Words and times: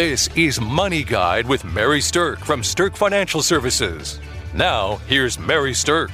This 0.00 0.30
is 0.34 0.58
Money 0.58 1.04
Guide 1.04 1.46
with 1.46 1.62
Mary 1.62 2.00
Sterk 2.00 2.38
from 2.38 2.62
Sterk 2.62 2.96
Financial 2.96 3.42
Services. 3.42 4.18
Now, 4.54 4.96
here's 5.06 5.38
Mary 5.38 5.72
Sterk. 5.72 6.08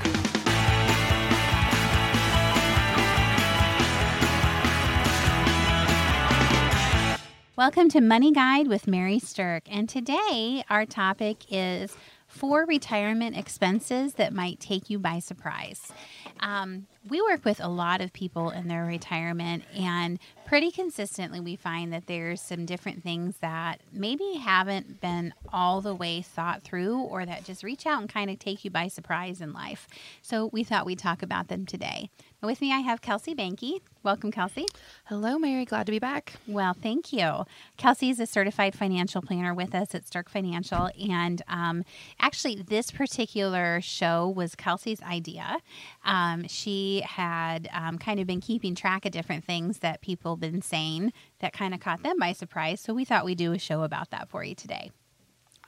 Welcome 7.57 7.89
to 7.91 8.01
Money 8.01 8.33
Guide 8.33 8.67
with 8.67 8.89
Mary 8.89 9.21
Sterk. 9.21 9.61
And 9.71 9.89
today 9.89 10.65
our 10.69 10.85
topic 10.85 11.45
is 11.49 11.97
four 12.27 12.65
retirement 12.65 13.37
expenses 13.37 14.15
that 14.15 14.33
might 14.33 14.59
take 14.59 14.91
you 14.91 14.99
by 14.99 15.21
surprise. 15.21 15.93
Um, 16.41 16.89
we 17.09 17.23
work 17.23 17.45
with 17.45 17.61
a 17.63 17.69
lot 17.69 18.01
of 18.01 18.13
people 18.13 18.51
in 18.51 18.69
their 18.69 18.85
retirement, 18.85 19.65
and 19.75 20.19
pretty 20.47 20.71
consistently 20.71 21.41
we 21.41 21.57
find 21.57 21.93
that 21.93 22.07
there's 22.07 22.41
some 22.41 22.67
different 22.67 23.03
things 23.03 23.37
that 23.39 23.81
maybe 23.93 24.35
haven't 24.35 25.01
been 25.01 25.33
all 25.53 25.81
the 25.81 25.95
way 25.95 26.23
thought 26.23 26.63
through 26.63 26.99
or 26.99 27.27
that 27.27 27.45
just 27.45 27.63
reach 27.63 27.87
out 27.87 28.01
and 28.01 28.09
kind 28.09 28.31
of 28.31 28.39
take 28.39 28.65
you 28.65 28.71
by 28.71 28.89
surprise 28.89 29.41
in 29.41 29.53
life. 29.53 29.89
So 30.23 30.47
we 30.53 30.65
thought 30.65 30.87
we'd 30.87 30.99
talk 30.99 31.23
about 31.23 31.49
them 31.49 31.67
today. 31.67 32.11
With 32.43 32.61
me, 32.61 32.73
I 32.73 32.81
have 32.81 33.01
Kelsey 33.01 33.35
Bankey. 33.35 33.81
Welcome, 34.05 34.31
Kelsey. 34.31 34.67
Hello, 35.07 35.37
Mary. 35.37 35.65
Glad 35.65 35.87
to 35.87 35.91
be 35.91 35.99
back. 35.99 36.35
Well, 36.47 36.75
thank 36.75 37.13
you. 37.13 37.45
Kelsey 37.77 38.11
is 38.11 38.21
a 38.21 38.27
certified 38.27 38.77
financial 38.77 39.21
planner 39.21 39.53
with 39.53 39.75
us 39.75 39.97
at 39.97 40.05
Sterk 40.05 40.29
Financial. 40.29 40.91
And 41.11 41.43
um, 41.49 41.83
actually, 42.21 42.63
this 42.63 42.93
particular 42.93 43.81
show 43.81 44.29
was 44.29 44.55
Kelsey's 44.55 45.03
idea. 45.03 45.59
Um, 46.05 46.47
she 46.47 46.96
had 47.05 47.69
um, 47.73 47.99
kind 47.99 48.21
of 48.21 48.27
been 48.27 48.41
keeping 48.41 48.75
track 48.75 49.05
of 49.05 49.13
different 49.13 49.45
things 49.45 49.79
that 49.79 50.01
people 50.01 50.33
have 50.33 50.41
been 50.41 50.63
saying 50.63 51.13
that 51.41 51.53
kind 51.53 51.75
of 51.75 51.81
caught 51.81 52.03
them 52.03 52.19
by 52.19 52.33
surprise. 52.33 52.81
So 52.81 52.95
we 52.95 53.05
thought 53.05 53.25
we'd 53.25 53.39
do 53.39 53.53
a 53.53 53.59
show 53.59 53.83
about 53.83 54.11
that 54.11 54.29
for 54.29 54.45
you 54.45 54.55
today. 54.55 54.91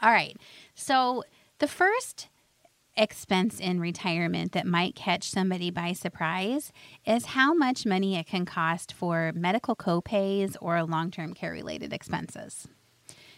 All 0.02 0.10
right. 0.10 0.36
So 0.74 1.24
the 1.58 1.68
first 1.68 2.28
expense 2.96 3.60
in 3.60 3.80
retirement 3.80 4.52
that 4.52 4.66
might 4.66 4.94
catch 4.94 5.30
somebody 5.30 5.70
by 5.70 5.92
surprise 5.92 6.72
is 7.06 7.26
how 7.26 7.54
much 7.54 7.86
money 7.86 8.16
it 8.16 8.26
can 8.26 8.44
cost 8.44 8.92
for 8.92 9.32
medical 9.34 9.76
copays 9.76 10.56
or 10.60 10.82
long 10.82 11.10
term 11.10 11.32
care 11.32 11.52
related 11.52 11.92
expenses. 11.92 12.66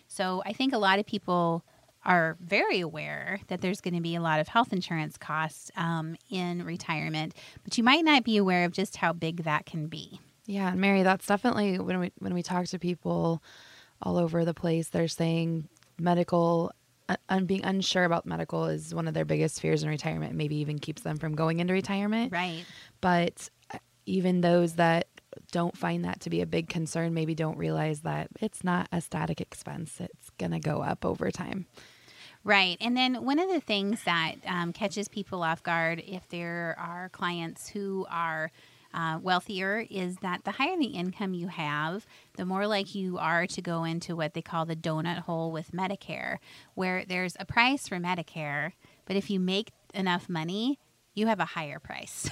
So 0.08 0.42
I 0.44 0.52
think 0.52 0.72
a 0.72 0.78
lot 0.78 0.98
of 0.98 1.06
people 1.06 1.64
are 2.04 2.36
very 2.40 2.80
aware 2.80 3.40
that 3.48 3.60
there's 3.60 3.80
going 3.80 3.94
to 3.94 4.00
be 4.00 4.14
a 4.14 4.20
lot 4.20 4.40
of 4.40 4.48
health 4.48 4.72
insurance 4.72 5.16
costs 5.16 5.70
um, 5.76 6.16
in 6.30 6.64
retirement, 6.64 7.34
but 7.64 7.76
you 7.76 7.84
might 7.84 8.04
not 8.04 8.24
be 8.24 8.36
aware 8.36 8.64
of 8.64 8.72
just 8.72 8.96
how 8.96 9.12
big 9.12 9.44
that 9.44 9.66
can 9.66 9.86
be. 9.86 10.18
Yeah, 10.46 10.74
Mary, 10.74 11.02
that's 11.02 11.26
definitely 11.26 11.78
when 11.78 12.00
we 12.00 12.12
when 12.18 12.34
we 12.34 12.42
talk 12.42 12.66
to 12.66 12.78
people 12.78 13.42
all 14.02 14.16
over 14.16 14.44
the 14.44 14.54
place, 14.54 14.88
they're 14.88 15.08
saying 15.08 15.68
medical 15.98 16.72
un- 17.28 17.46
being 17.46 17.64
unsure 17.64 18.04
about 18.04 18.26
medical 18.26 18.66
is 18.66 18.94
one 18.94 19.08
of 19.08 19.14
their 19.14 19.24
biggest 19.24 19.60
fears 19.60 19.82
in 19.82 19.88
retirement. 19.88 20.34
Maybe 20.34 20.56
even 20.56 20.78
keeps 20.78 21.02
them 21.02 21.18
from 21.18 21.34
going 21.34 21.60
into 21.60 21.72
retirement. 21.72 22.32
Right. 22.32 22.64
But 23.00 23.48
uh, 23.72 23.78
even 24.06 24.40
those 24.40 24.74
that 24.74 25.06
don't 25.52 25.76
find 25.76 26.04
that 26.04 26.20
to 26.20 26.30
be 26.30 26.40
a 26.40 26.46
big 26.46 26.68
concern 26.68 27.14
maybe 27.14 27.34
don't 27.34 27.56
realize 27.56 28.00
that 28.00 28.28
it's 28.40 28.64
not 28.64 28.88
a 28.92 29.00
static 29.00 29.40
expense. 29.40 30.00
It's 30.00 30.30
going 30.38 30.52
to 30.52 30.58
go 30.58 30.82
up 30.82 31.04
over 31.04 31.30
time. 31.30 31.66
Right. 32.42 32.78
And 32.80 32.96
then 32.96 33.24
one 33.24 33.38
of 33.38 33.50
the 33.50 33.60
things 33.60 34.02
that 34.04 34.36
um, 34.46 34.72
catches 34.72 35.08
people 35.08 35.42
off 35.42 35.62
guard 35.62 36.02
if 36.06 36.26
there 36.28 36.74
are 36.78 37.10
clients 37.10 37.68
who 37.68 38.06
are 38.10 38.50
uh, 38.92 39.18
wealthier 39.22 39.86
is 39.90 40.16
that 40.16 40.44
the 40.44 40.52
higher 40.52 40.76
the 40.76 40.86
income 40.86 41.34
you 41.34 41.48
have, 41.48 42.06
the 42.36 42.44
more 42.44 42.66
like 42.66 42.94
you 42.94 43.18
are 43.18 43.46
to 43.46 43.62
go 43.62 43.84
into 43.84 44.16
what 44.16 44.34
they 44.34 44.42
call 44.42 44.64
the 44.64 44.74
donut 44.74 45.20
hole 45.20 45.52
with 45.52 45.70
Medicare, 45.72 46.38
where 46.74 47.04
there's 47.04 47.36
a 47.38 47.44
price 47.44 47.86
for 47.86 47.98
Medicare, 47.98 48.72
but 49.04 49.16
if 49.16 49.30
you 49.30 49.38
make 49.38 49.70
enough 49.94 50.28
money, 50.28 50.78
you 51.14 51.26
have 51.26 51.40
a 51.40 51.44
higher 51.44 51.78
price. 51.78 52.30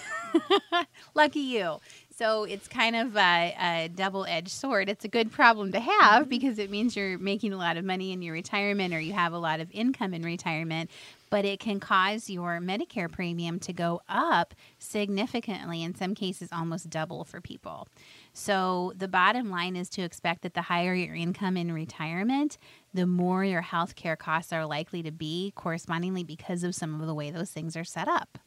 Lucky 1.14 1.40
you. 1.40 1.78
So 2.18 2.42
it's 2.42 2.66
kind 2.66 2.96
of 2.96 3.16
a, 3.16 3.54
a 3.60 3.90
double 3.94 4.24
edged 4.24 4.48
sword. 4.48 4.88
It's 4.88 5.04
a 5.04 5.08
good 5.08 5.30
problem 5.30 5.70
to 5.70 5.78
have 5.78 6.22
mm-hmm. 6.22 6.28
because 6.28 6.58
it 6.58 6.68
means 6.68 6.96
you're 6.96 7.16
making 7.16 7.52
a 7.52 7.56
lot 7.56 7.76
of 7.76 7.84
money 7.84 8.10
in 8.10 8.22
your 8.22 8.32
retirement 8.32 8.92
or 8.92 8.98
you 8.98 9.12
have 9.12 9.32
a 9.32 9.38
lot 9.38 9.60
of 9.60 9.70
income 9.70 10.12
in 10.12 10.22
retirement, 10.22 10.90
but 11.30 11.44
it 11.44 11.60
can 11.60 11.78
cause 11.78 12.28
your 12.28 12.58
Medicare 12.58 13.08
premium 13.08 13.60
to 13.60 13.72
go 13.72 14.02
up 14.08 14.52
significantly, 14.80 15.84
in 15.84 15.94
some 15.94 16.16
cases, 16.16 16.48
almost 16.50 16.90
double 16.90 17.22
for 17.22 17.40
people. 17.40 17.86
So 18.32 18.94
the 18.96 19.06
bottom 19.06 19.48
line 19.48 19.76
is 19.76 19.88
to 19.90 20.02
expect 20.02 20.42
that 20.42 20.54
the 20.54 20.62
higher 20.62 20.94
your 20.94 21.14
income 21.14 21.56
in 21.56 21.70
retirement, 21.70 22.58
the 22.92 23.06
more 23.06 23.44
your 23.44 23.60
health 23.60 23.94
care 23.94 24.16
costs 24.16 24.52
are 24.52 24.66
likely 24.66 25.04
to 25.04 25.12
be 25.12 25.52
correspondingly 25.54 26.24
because 26.24 26.64
of 26.64 26.74
some 26.74 27.00
of 27.00 27.06
the 27.06 27.14
way 27.14 27.30
those 27.30 27.52
things 27.52 27.76
are 27.76 27.84
set 27.84 28.08
up. 28.08 28.38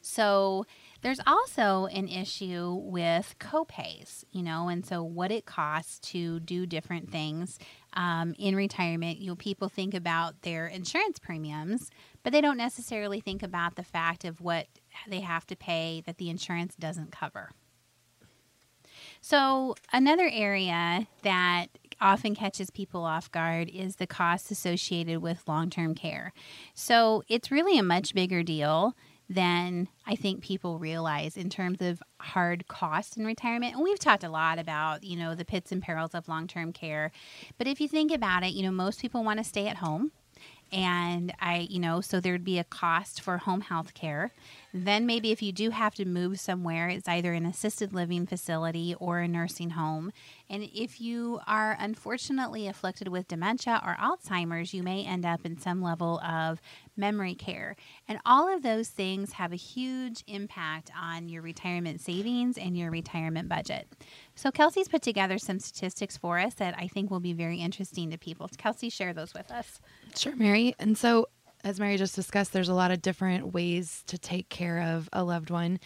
So 0.00 0.66
there's 1.02 1.20
also 1.26 1.86
an 1.86 2.08
issue 2.08 2.80
with 2.82 3.36
copays, 3.38 4.24
you 4.32 4.42
know, 4.42 4.68
and 4.68 4.84
so 4.84 5.02
what 5.02 5.30
it 5.30 5.46
costs 5.46 5.98
to 6.10 6.40
do 6.40 6.66
different 6.66 7.10
things 7.10 7.58
um, 7.94 8.34
in 8.38 8.56
retirement. 8.56 9.18
You 9.18 9.28
know, 9.28 9.36
people 9.36 9.68
think 9.68 9.94
about 9.94 10.42
their 10.42 10.66
insurance 10.66 11.18
premiums, 11.18 11.90
but 12.22 12.32
they 12.32 12.40
don't 12.40 12.56
necessarily 12.56 13.20
think 13.20 13.42
about 13.42 13.76
the 13.76 13.84
fact 13.84 14.24
of 14.24 14.40
what 14.40 14.66
they 15.06 15.20
have 15.20 15.46
to 15.46 15.56
pay 15.56 16.02
that 16.06 16.18
the 16.18 16.30
insurance 16.30 16.74
doesn't 16.74 17.12
cover. 17.12 17.50
So, 19.20 19.74
another 19.92 20.28
area 20.32 21.06
that 21.22 21.66
often 22.00 22.34
catches 22.34 22.70
people 22.70 23.04
off 23.04 23.30
guard 23.30 23.68
is 23.68 23.96
the 23.96 24.06
costs 24.06 24.50
associated 24.50 25.18
with 25.18 25.46
long 25.46 25.70
term 25.70 25.94
care. 25.94 26.32
So, 26.74 27.22
it's 27.28 27.50
really 27.50 27.78
a 27.78 27.82
much 27.82 28.14
bigger 28.14 28.42
deal 28.42 28.96
than 29.28 29.88
I 30.06 30.16
think 30.16 30.42
people 30.42 30.78
realize 30.78 31.36
in 31.36 31.50
terms 31.50 31.82
of 31.82 32.02
hard 32.18 32.66
costs 32.66 33.16
in 33.16 33.26
retirement. 33.26 33.74
And 33.74 33.84
we've 33.84 33.98
talked 33.98 34.24
a 34.24 34.30
lot 34.30 34.58
about, 34.58 35.04
you 35.04 35.16
know, 35.16 35.34
the 35.34 35.44
pits 35.44 35.70
and 35.70 35.82
perils 35.82 36.14
of 36.14 36.28
long 36.28 36.46
term 36.46 36.72
care. 36.72 37.12
But 37.58 37.66
if 37.66 37.80
you 37.80 37.88
think 37.88 38.10
about 38.10 38.42
it, 38.42 38.52
you 38.52 38.62
know, 38.62 38.70
most 38.70 39.00
people 39.00 39.22
want 39.22 39.38
to 39.38 39.44
stay 39.44 39.68
at 39.68 39.76
home. 39.76 40.12
And 40.70 41.32
I, 41.40 41.66
you 41.70 41.78
know, 41.78 42.00
so 42.00 42.20
there'd 42.20 42.44
be 42.44 42.58
a 42.58 42.64
cost 42.64 43.20
for 43.20 43.38
home 43.38 43.62
health 43.62 43.94
care. 43.94 44.32
Then 44.74 45.06
maybe 45.06 45.32
if 45.32 45.42
you 45.42 45.50
do 45.50 45.70
have 45.70 45.94
to 45.94 46.04
move 46.04 46.38
somewhere, 46.38 46.88
it's 46.88 47.08
either 47.08 47.32
an 47.32 47.46
assisted 47.46 47.94
living 47.94 48.26
facility 48.26 48.94
or 48.98 49.20
a 49.20 49.28
nursing 49.28 49.70
home. 49.70 50.12
And 50.50 50.68
if 50.74 51.00
you 51.00 51.40
are 51.46 51.76
unfortunately 51.78 52.68
afflicted 52.68 53.08
with 53.08 53.28
dementia 53.28 53.80
or 53.84 53.96
Alzheimer's, 53.96 54.74
you 54.74 54.82
may 54.82 55.04
end 55.04 55.24
up 55.24 55.46
in 55.46 55.58
some 55.58 55.80
level 55.80 56.20
of 56.20 56.60
memory 56.98 57.34
care. 57.34 57.76
And 58.06 58.18
all 58.26 58.52
of 58.52 58.62
those 58.62 58.88
things 58.88 59.32
have 59.32 59.52
a 59.52 59.56
huge 59.56 60.22
impact 60.26 60.90
on 61.00 61.28
your 61.28 61.42
retirement 61.42 62.00
savings 62.00 62.58
and 62.58 62.76
your 62.76 62.90
retirement 62.90 63.48
budget. 63.48 63.88
So, 64.34 64.50
Kelsey's 64.50 64.88
put 64.88 65.02
together 65.02 65.38
some 65.38 65.58
statistics 65.60 66.16
for 66.16 66.38
us 66.38 66.54
that 66.54 66.74
I 66.78 66.88
think 66.88 67.10
will 67.10 67.20
be 67.20 67.32
very 67.32 67.58
interesting 67.58 68.10
to 68.10 68.18
people. 68.18 68.48
Kelsey, 68.58 68.90
share 68.90 69.12
those 69.12 69.34
with 69.34 69.50
us. 69.50 69.80
Sure, 70.18 70.34
Mary. 70.34 70.74
And 70.80 70.98
so, 70.98 71.28
as 71.64 71.80
Mary 71.80 71.96
just 71.96 72.14
discussed, 72.14 72.52
there's 72.52 72.68
a 72.68 72.74
lot 72.74 72.90
of 72.90 73.02
different 73.02 73.52
ways 73.52 74.04
to 74.06 74.16
take 74.16 74.48
care 74.48 74.80
of 74.80 75.08
a 75.12 75.24
loved 75.24 75.50
one 75.50 75.80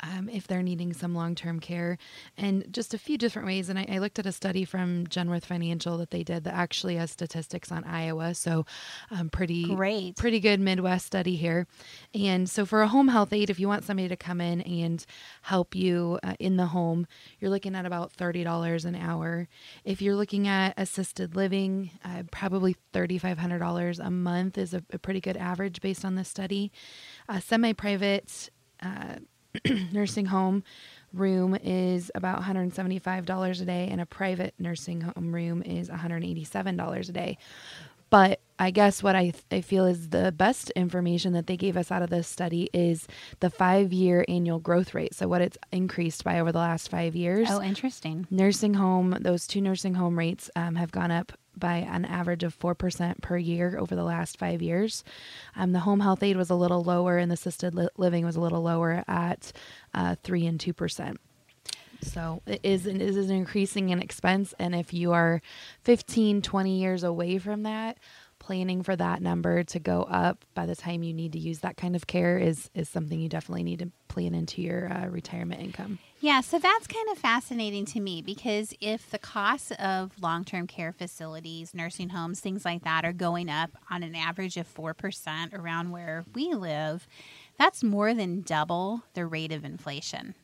um, 0.00 0.28
if 0.28 0.46
they're 0.46 0.62
needing 0.62 0.92
some 0.92 1.14
long 1.14 1.34
term 1.34 1.58
care, 1.58 1.98
and 2.36 2.66
just 2.72 2.94
a 2.94 2.98
few 2.98 3.18
different 3.18 3.46
ways. 3.46 3.68
And 3.68 3.78
I, 3.78 3.86
I, 3.90 3.98
looked 3.98 4.18
at 4.18 4.26
a 4.26 4.32
study 4.32 4.64
from 4.64 5.06
Genworth 5.06 5.44
Financial 5.44 5.98
that 5.98 6.10
they 6.10 6.22
did 6.22 6.44
that 6.44 6.54
actually 6.54 6.96
has 6.96 7.10
statistics 7.10 7.72
on 7.72 7.82
Iowa, 7.84 8.34
so 8.34 8.66
um, 9.10 9.28
pretty 9.30 9.74
great, 9.74 10.16
pretty 10.16 10.38
good 10.38 10.60
Midwest 10.60 11.06
study 11.06 11.36
here. 11.36 11.66
And 12.14 12.48
so 12.48 12.64
for 12.64 12.82
a 12.82 12.88
home 12.88 13.08
health 13.08 13.32
aide, 13.32 13.50
if 13.50 13.58
you 13.58 13.68
want 13.68 13.84
somebody 13.84 14.08
to 14.08 14.16
come 14.16 14.40
in 14.40 14.60
and 14.60 15.04
help 15.42 15.74
you 15.74 16.20
uh, 16.22 16.34
in 16.38 16.56
the 16.56 16.66
home, 16.66 17.06
you're 17.40 17.50
looking 17.50 17.74
at 17.74 17.86
about 17.86 18.12
thirty 18.12 18.44
dollars 18.44 18.84
an 18.84 18.94
hour. 18.94 19.48
If 19.84 20.00
you're 20.00 20.16
looking 20.16 20.46
at 20.46 20.74
assisted 20.76 21.34
living, 21.34 21.90
uh, 22.04 22.22
probably 22.30 22.76
thirty 22.92 23.18
five 23.18 23.38
hundred 23.38 23.58
dollars 23.58 23.98
a 23.98 24.10
month 24.10 24.56
is 24.56 24.72
a, 24.72 24.82
a 24.92 24.98
pretty 24.98 25.15
good 25.20 25.36
average 25.36 25.80
based 25.80 26.04
on 26.04 26.14
this 26.14 26.28
study. 26.28 26.72
A 27.28 27.40
Semi 27.40 27.72
private 27.72 28.50
uh, 28.82 29.16
nursing 29.92 30.26
home 30.26 30.62
room 31.12 31.54
is 31.62 32.10
about 32.14 32.42
$175 32.42 33.60
a 33.60 33.64
day, 33.64 33.88
and 33.90 34.00
a 34.00 34.06
private 34.06 34.54
nursing 34.58 35.00
home 35.00 35.34
room 35.34 35.62
is 35.62 35.88
$187 35.88 37.08
a 37.08 37.12
day. 37.12 37.38
But 38.10 38.40
I 38.58 38.70
guess 38.70 39.02
what 39.02 39.14
I, 39.14 39.30
th- 39.30 39.44
I 39.50 39.60
feel 39.60 39.84
is 39.84 40.08
the 40.08 40.32
best 40.32 40.70
information 40.70 41.32
that 41.34 41.46
they 41.46 41.56
gave 41.56 41.76
us 41.76 41.90
out 41.90 42.02
of 42.02 42.10
this 42.10 42.26
study 42.26 42.70
is 42.72 43.06
the 43.40 43.50
five 43.50 43.92
year 43.92 44.24
annual 44.28 44.58
growth 44.58 44.94
rate. 44.94 45.14
So, 45.14 45.28
what 45.28 45.42
it's 45.42 45.58
increased 45.72 46.24
by 46.24 46.40
over 46.40 46.52
the 46.52 46.58
last 46.58 46.90
five 46.90 47.14
years. 47.14 47.48
Oh, 47.50 47.62
interesting. 47.62 48.26
Nursing 48.30 48.74
home, 48.74 49.16
those 49.20 49.46
two 49.46 49.60
nursing 49.60 49.94
home 49.94 50.18
rates 50.18 50.50
um, 50.56 50.76
have 50.76 50.90
gone 50.90 51.10
up 51.10 51.32
by 51.56 51.76
an 51.76 52.04
average 52.04 52.44
of 52.44 52.58
4% 52.58 53.20
per 53.22 53.36
year 53.36 53.78
over 53.78 53.96
the 53.96 54.04
last 54.04 54.38
five 54.38 54.60
years. 54.60 55.04
Um, 55.54 55.72
the 55.72 55.80
home 55.80 56.00
health 56.00 56.22
aid 56.22 56.36
was 56.36 56.50
a 56.50 56.54
little 56.54 56.84
lower, 56.84 57.18
and 57.18 57.30
the 57.30 57.34
assisted 57.34 57.74
li- 57.74 57.88
living 57.96 58.24
was 58.24 58.36
a 58.36 58.40
little 58.40 58.62
lower 58.62 59.04
at 59.08 59.52
uh, 59.94 60.16
3 60.22 60.46
and 60.46 60.60
2%. 60.60 61.16
So 62.02 62.42
it 62.46 62.60
is, 62.62 62.86
it 62.86 63.00
is 63.00 63.30
increasing 63.30 63.88
in 63.88 64.00
expense. 64.00 64.52
And 64.58 64.74
if 64.74 64.92
you 64.92 65.12
are 65.12 65.40
15, 65.84 66.42
20 66.42 66.78
years 66.78 67.02
away 67.02 67.38
from 67.38 67.62
that, 67.62 67.98
planning 68.46 68.80
for 68.80 68.94
that 68.94 69.20
number 69.20 69.64
to 69.64 69.80
go 69.80 70.02
up 70.02 70.44
by 70.54 70.66
the 70.66 70.76
time 70.76 71.02
you 71.02 71.12
need 71.12 71.32
to 71.32 71.38
use 71.38 71.58
that 71.58 71.76
kind 71.76 71.96
of 71.96 72.06
care 72.06 72.38
is 72.38 72.70
is 72.74 72.88
something 72.88 73.18
you 73.18 73.28
definitely 73.28 73.64
need 73.64 73.80
to 73.80 73.90
plan 74.06 74.36
into 74.36 74.62
your 74.62 74.88
uh, 74.92 75.06
retirement 75.08 75.60
income. 75.60 75.98
Yeah, 76.20 76.40
so 76.42 76.60
that's 76.60 76.86
kind 76.86 77.08
of 77.10 77.18
fascinating 77.18 77.86
to 77.86 78.00
me 78.00 78.22
because 78.22 78.72
if 78.80 79.10
the 79.10 79.18
costs 79.18 79.72
of 79.72 80.12
long 80.22 80.44
term 80.44 80.68
care 80.68 80.92
facilities, 80.92 81.74
nursing 81.74 82.10
homes, 82.10 82.38
things 82.38 82.64
like 82.64 82.84
that 82.84 83.04
are 83.04 83.12
going 83.12 83.50
up 83.50 83.70
on 83.90 84.04
an 84.04 84.14
average 84.14 84.56
of 84.56 84.72
4% 84.72 85.52
around 85.52 85.90
where 85.90 86.24
we 86.32 86.54
live, 86.54 87.08
that's 87.58 87.82
more 87.82 88.14
than 88.14 88.42
double 88.42 89.02
the 89.14 89.26
rate 89.26 89.50
of 89.50 89.64
inflation. 89.64 90.36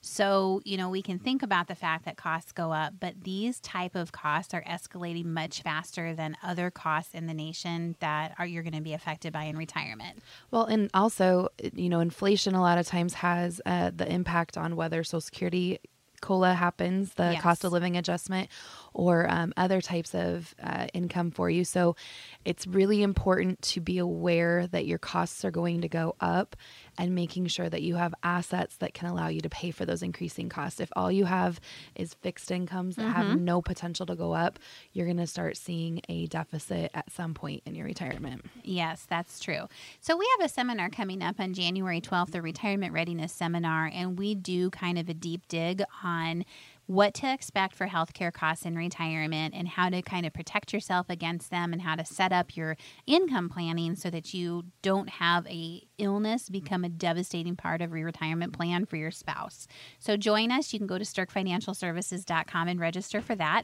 So, 0.00 0.60
you 0.64 0.76
know, 0.76 0.88
we 0.88 1.02
can 1.02 1.18
think 1.18 1.42
about 1.42 1.68
the 1.68 1.74
fact 1.74 2.04
that 2.04 2.16
costs 2.16 2.52
go 2.52 2.72
up, 2.72 2.94
but 3.00 3.24
these 3.24 3.60
type 3.60 3.94
of 3.94 4.12
costs 4.12 4.54
are 4.54 4.62
escalating 4.64 5.26
much 5.26 5.62
faster 5.62 6.14
than 6.14 6.36
other 6.42 6.70
costs 6.70 7.14
in 7.14 7.26
the 7.26 7.34
nation 7.34 7.96
that 8.00 8.34
are 8.38 8.46
you're 8.46 8.62
going 8.62 8.74
to 8.74 8.80
be 8.80 8.92
affected 8.92 9.32
by 9.32 9.44
in 9.44 9.56
retirement. 9.56 10.18
Well, 10.50 10.64
and 10.64 10.90
also, 10.94 11.48
you 11.74 11.88
know, 11.88 12.00
inflation 12.00 12.54
a 12.54 12.60
lot 12.60 12.78
of 12.78 12.86
times 12.86 13.14
has 13.14 13.60
uh, 13.66 13.90
the 13.94 14.10
impact 14.10 14.56
on 14.56 14.76
whether 14.76 15.02
Social 15.04 15.20
Security 15.20 15.80
COLA 16.22 16.54
happens, 16.54 17.14
the 17.14 17.32
yes. 17.32 17.42
cost 17.42 17.64
of 17.64 17.72
living 17.72 17.96
adjustment, 17.98 18.48
or 18.94 19.30
um, 19.30 19.52
other 19.56 19.80
types 19.80 20.14
of 20.14 20.54
uh, 20.62 20.86
income 20.92 21.30
for 21.30 21.48
you. 21.48 21.64
So 21.64 21.96
it's 22.44 22.66
really 22.66 23.02
important 23.02 23.60
to 23.62 23.80
be 23.80 23.98
aware 23.98 24.66
that 24.68 24.86
your 24.86 24.98
costs 24.98 25.44
are 25.44 25.50
going 25.50 25.80
to 25.82 25.88
go 25.88 26.14
up 26.20 26.56
and 26.98 27.14
making 27.14 27.46
sure 27.46 27.68
that 27.68 27.82
you 27.82 27.94
have 27.94 28.14
assets 28.22 28.76
that 28.76 28.94
can 28.94 29.08
allow 29.08 29.28
you 29.28 29.40
to 29.40 29.48
pay 29.48 29.70
for 29.70 29.86
those 29.86 30.02
increasing 30.02 30.48
costs. 30.48 30.80
If 30.80 30.90
all 30.94 31.10
you 31.10 31.24
have 31.24 31.60
is 31.94 32.14
fixed 32.14 32.50
incomes 32.50 32.96
that 32.96 33.02
mm-hmm. 33.02 33.12
have 33.12 33.40
no 33.40 33.62
potential 33.62 34.04
to 34.06 34.14
go 34.14 34.32
up, 34.32 34.58
you're 34.92 35.06
going 35.06 35.16
to 35.16 35.26
start 35.26 35.56
seeing 35.56 36.02
a 36.08 36.26
deficit 36.26 36.90
at 36.94 37.10
some 37.10 37.34
point 37.34 37.62
in 37.64 37.74
your 37.74 37.86
retirement. 37.86 38.44
Yes, 38.62 39.06
that's 39.08 39.40
true. 39.40 39.68
So 40.00 40.16
we 40.16 40.28
have 40.38 40.46
a 40.46 40.52
seminar 40.52 40.90
coming 40.90 41.22
up 41.22 41.40
on 41.40 41.54
January 41.54 42.00
12th, 42.00 42.32
the 42.32 42.42
Retirement 42.42 42.92
Readiness 42.92 43.32
Seminar, 43.32 43.90
and 43.92 44.18
we 44.18 44.34
do 44.34 44.70
kind 44.70 44.98
of 44.98 45.08
a 45.08 45.14
deep 45.14 45.48
dig 45.48 45.82
on 46.04 46.44
what 46.92 47.14
to 47.14 47.32
expect 47.32 47.74
for 47.74 47.86
healthcare 47.86 48.32
costs 48.32 48.66
in 48.66 48.76
retirement 48.76 49.54
and 49.54 49.66
how 49.66 49.88
to 49.88 50.02
kind 50.02 50.26
of 50.26 50.32
protect 50.34 50.72
yourself 50.72 51.06
against 51.08 51.50
them 51.50 51.72
and 51.72 51.80
how 51.80 51.96
to 51.96 52.04
set 52.04 52.32
up 52.32 52.54
your 52.54 52.76
income 53.06 53.48
planning 53.48 53.96
so 53.96 54.10
that 54.10 54.34
you 54.34 54.64
don't 54.82 55.08
have 55.08 55.46
a 55.46 55.82
illness 55.96 56.50
become 56.50 56.84
a 56.84 56.88
devastating 56.88 57.56
part 57.56 57.80
of 57.80 57.90
your 57.96 58.04
retirement 58.04 58.52
plan 58.52 58.84
for 58.84 58.96
your 58.96 59.10
spouse. 59.10 59.66
So 59.98 60.16
join 60.16 60.50
us. 60.50 60.72
You 60.72 60.78
can 60.78 60.86
go 60.86 60.98
to 60.98 61.04
sterkfinancialservices.com 61.04 62.68
and 62.68 62.78
register 62.78 63.22
for 63.22 63.36
that. 63.36 63.62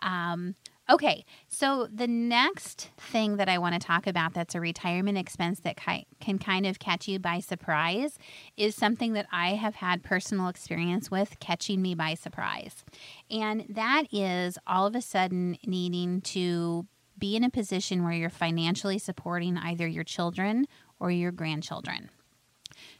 Um, 0.00 0.54
Okay, 0.90 1.24
so 1.46 1.86
the 1.86 2.08
next 2.08 2.90
thing 2.98 3.36
that 3.36 3.48
I 3.48 3.58
want 3.58 3.80
to 3.80 3.86
talk 3.86 4.08
about 4.08 4.34
that's 4.34 4.56
a 4.56 4.60
retirement 4.60 5.16
expense 5.16 5.60
that 5.60 5.80
ki- 5.80 6.08
can 6.18 6.36
kind 6.36 6.66
of 6.66 6.80
catch 6.80 7.06
you 7.06 7.20
by 7.20 7.38
surprise 7.38 8.18
is 8.56 8.74
something 8.74 9.12
that 9.12 9.28
I 9.30 9.50
have 9.50 9.76
had 9.76 10.02
personal 10.02 10.48
experience 10.48 11.08
with 11.08 11.38
catching 11.38 11.80
me 11.80 11.94
by 11.94 12.14
surprise. 12.14 12.84
And 13.30 13.66
that 13.68 14.12
is 14.12 14.58
all 14.66 14.84
of 14.84 14.96
a 14.96 15.00
sudden 15.00 15.56
needing 15.64 16.22
to 16.22 16.88
be 17.16 17.36
in 17.36 17.44
a 17.44 17.50
position 17.50 18.02
where 18.02 18.12
you're 18.12 18.28
financially 18.28 18.98
supporting 18.98 19.58
either 19.58 19.86
your 19.86 20.04
children 20.04 20.66
or 20.98 21.12
your 21.12 21.30
grandchildren. 21.30 22.10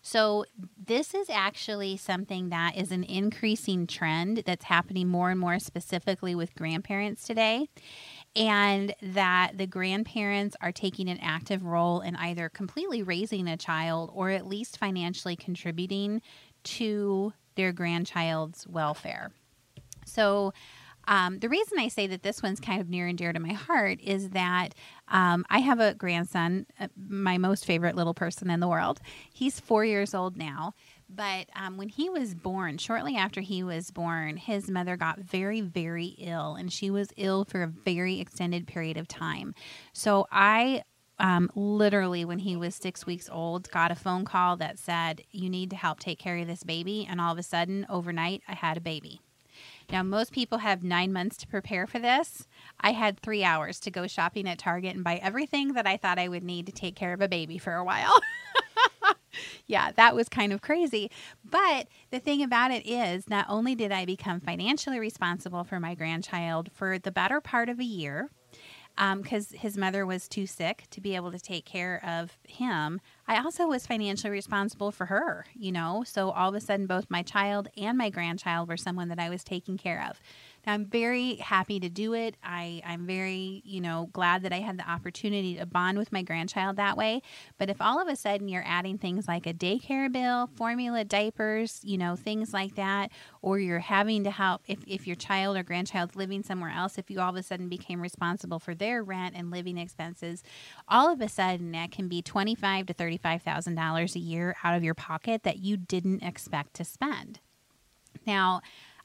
So, 0.02 0.46
this 0.82 1.14
is 1.14 1.28
actually 1.28 1.96
something 1.98 2.48
that 2.48 2.76
is 2.76 2.90
an 2.90 3.04
increasing 3.04 3.86
trend 3.86 4.42
that's 4.46 4.64
happening 4.64 5.08
more 5.08 5.30
and 5.30 5.38
more 5.38 5.58
specifically 5.58 6.34
with 6.34 6.54
grandparents 6.54 7.26
today. 7.26 7.68
And 8.34 8.94
that 9.02 9.58
the 9.58 9.66
grandparents 9.66 10.56
are 10.60 10.72
taking 10.72 11.08
an 11.08 11.18
active 11.20 11.64
role 11.64 12.00
in 12.00 12.16
either 12.16 12.48
completely 12.48 13.02
raising 13.02 13.46
a 13.46 13.56
child 13.56 14.10
or 14.14 14.30
at 14.30 14.46
least 14.46 14.78
financially 14.78 15.36
contributing 15.36 16.22
to 16.62 17.32
their 17.56 17.72
grandchild's 17.72 18.66
welfare. 18.66 19.32
So, 20.06 20.52
um, 21.10 21.40
the 21.40 21.48
reason 21.48 21.80
I 21.80 21.88
say 21.88 22.06
that 22.06 22.22
this 22.22 22.40
one's 22.40 22.60
kind 22.60 22.80
of 22.80 22.88
near 22.88 23.08
and 23.08 23.18
dear 23.18 23.32
to 23.32 23.40
my 23.40 23.52
heart 23.52 23.98
is 24.00 24.30
that 24.30 24.76
um, 25.08 25.44
I 25.50 25.58
have 25.58 25.80
a 25.80 25.92
grandson, 25.92 26.66
uh, 26.78 26.86
my 26.96 27.36
most 27.36 27.66
favorite 27.66 27.96
little 27.96 28.14
person 28.14 28.48
in 28.48 28.60
the 28.60 28.68
world. 28.68 29.00
He's 29.34 29.58
four 29.58 29.84
years 29.84 30.14
old 30.14 30.36
now. 30.36 30.74
But 31.12 31.48
um, 31.56 31.76
when 31.76 31.88
he 31.88 32.08
was 32.08 32.36
born, 32.36 32.78
shortly 32.78 33.16
after 33.16 33.40
he 33.40 33.64
was 33.64 33.90
born, 33.90 34.36
his 34.36 34.70
mother 34.70 34.96
got 34.96 35.18
very, 35.18 35.60
very 35.60 36.14
ill, 36.18 36.54
and 36.54 36.72
she 36.72 36.88
was 36.88 37.08
ill 37.16 37.44
for 37.44 37.64
a 37.64 37.66
very 37.66 38.20
extended 38.20 38.68
period 38.68 38.96
of 38.96 39.08
time. 39.08 39.52
So 39.92 40.28
I 40.30 40.84
um, 41.18 41.50
literally, 41.56 42.24
when 42.24 42.38
he 42.38 42.54
was 42.54 42.76
six 42.76 43.04
weeks 43.04 43.28
old, 43.28 43.68
got 43.72 43.90
a 43.90 43.96
phone 43.96 44.24
call 44.24 44.56
that 44.58 44.78
said, 44.78 45.22
You 45.32 45.50
need 45.50 45.70
to 45.70 45.76
help 45.76 45.98
take 45.98 46.20
care 46.20 46.36
of 46.36 46.46
this 46.46 46.62
baby. 46.62 47.04
And 47.10 47.20
all 47.20 47.32
of 47.32 47.38
a 47.38 47.42
sudden, 47.42 47.84
overnight, 47.90 48.42
I 48.46 48.54
had 48.54 48.76
a 48.76 48.80
baby. 48.80 49.20
Now, 49.92 50.04
most 50.04 50.32
people 50.32 50.58
have 50.58 50.84
nine 50.84 51.12
months 51.12 51.36
to 51.38 51.48
prepare 51.48 51.86
for 51.86 51.98
this. 51.98 52.46
I 52.80 52.92
had 52.92 53.18
three 53.18 53.42
hours 53.42 53.80
to 53.80 53.90
go 53.90 54.06
shopping 54.06 54.48
at 54.48 54.58
Target 54.58 54.94
and 54.94 55.02
buy 55.02 55.16
everything 55.16 55.72
that 55.72 55.86
I 55.86 55.96
thought 55.96 56.18
I 56.18 56.28
would 56.28 56.44
need 56.44 56.66
to 56.66 56.72
take 56.72 56.94
care 56.94 57.12
of 57.12 57.20
a 57.20 57.28
baby 57.28 57.58
for 57.58 57.74
a 57.74 57.84
while. 57.84 58.20
yeah, 59.66 59.90
that 59.92 60.14
was 60.14 60.28
kind 60.28 60.52
of 60.52 60.62
crazy. 60.62 61.10
But 61.44 61.88
the 62.10 62.20
thing 62.20 62.40
about 62.42 62.70
it 62.70 62.86
is, 62.86 63.28
not 63.28 63.46
only 63.48 63.74
did 63.74 63.90
I 63.90 64.04
become 64.04 64.40
financially 64.40 65.00
responsible 65.00 65.64
for 65.64 65.80
my 65.80 65.96
grandchild 65.96 66.70
for 66.72 66.98
the 66.98 67.10
better 67.10 67.40
part 67.40 67.68
of 67.68 67.80
a 67.80 67.84
year, 67.84 68.30
because 69.22 69.52
um, 69.52 69.58
his 69.58 69.78
mother 69.78 70.04
was 70.04 70.28
too 70.28 70.46
sick 70.46 70.84
to 70.90 71.00
be 71.00 71.16
able 71.16 71.32
to 71.32 71.38
take 71.38 71.64
care 71.64 72.04
of 72.04 72.36
him. 72.46 73.00
I 73.26 73.42
also 73.42 73.66
was 73.66 73.86
financially 73.86 74.30
responsible 74.30 74.90
for 74.90 75.06
her, 75.06 75.46
you 75.54 75.72
know. 75.72 76.04
So 76.06 76.30
all 76.30 76.50
of 76.50 76.54
a 76.54 76.60
sudden, 76.60 76.86
both 76.86 77.06
my 77.08 77.22
child 77.22 77.68
and 77.78 77.96
my 77.96 78.10
grandchild 78.10 78.68
were 78.68 78.76
someone 78.76 79.08
that 79.08 79.18
I 79.18 79.30
was 79.30 79.42
taking 79.42 79.78
care 79.78 80.06
of. 80.06 80.20
Now, 80.66 80.74
I'm 80.74 80.84
very 80.84 81.36
happy 81.36 81.80
to 81.80 81.88
do 81.88 82.14
it. 82.14 82.36
I, 82.42 82.82
I'm 82.84 83.06
very, 83.06 83.62
you 83.64 83.80
know, 83.80 84.10
glad 84.12 84.42
that 84.42 84.52
I 84.52 84.58
had 84.58 84.78
the 84.78 84.88
opportunity 84.88 85.56
to 85.56 85.66
bond 85.66 85.96
with 85.96 86.12
my 86.12 86.22
grandchild 86.22 86.76
that 86.76 86.96
way. 86.96 87.22
But 87.58 87.70
if 87.70 87.80
all 87.80 88.00
of 88.00 88.08
a 88.08 88.16
sudden 88.16 88.48
you're 88.48 88.64
adding 88.66 88.98
things 88.98 89.26
like 89.26 89.46
a 89.46 89.54
daycare 89.54 90.12
bill, 90.12 90.50
formula 90.56 91.04
diapers, 91.04 91.80
you 91.82 91.96
know, 91.96 92.14
things 92.14 92.52
like 92.52 92.74
that, 92.74 93.10
or 93.42 93.58
you're 93.58 93.78
having 93.78 94.24
to 94.24 94.30
help 94.30 94.62
if, 94.66 94.78
if 94.86 95.06
your 95.06 95.16
child 95.16 95.56
or 95.56 95.62
grandchild's 95.62 96.16
living 96.16 96.42
somewhere 96.42 96.70
else, 96.70 96.98
if 96.98 97.10
you 97.10 97.20
all 97.20 97.30
of 97.30 97.36
a 97.36 97.42
sudden 97.42 97.68
became 97.68 98.00
responsible 98.00 98.58
for 98.58 98.74
their 98.74 99.02
rent 99.02 99.34
and 99.36 99.50
living 99.50 99.78
expenses, 99.78 100.42
all 100.88 101.10
of 101.10 101.20
a 101.20 101.28
sudden 101.28 101.72
that 101.72 101.90
can 101.90 102.08
be 102.08 102.20
twenty-five 102.20 102.86
to 102.86 102.92
thirty-five 102.92 103.42
thousand 103.42 103.76
dollars 103.76 104.14
a 104.14 104.18
year 104.18 104.56
out 104.62 104.76
of 104.76 104.84
your 104.84 104.94
pocket 104.94 105.42
that 105.42 105.58
you 105.58 105.76
didn't 105.76 106.22
expect 106.22 106.74
to 106.74 106.84
spend. 106.84 107.40
Now, 108.26 108.60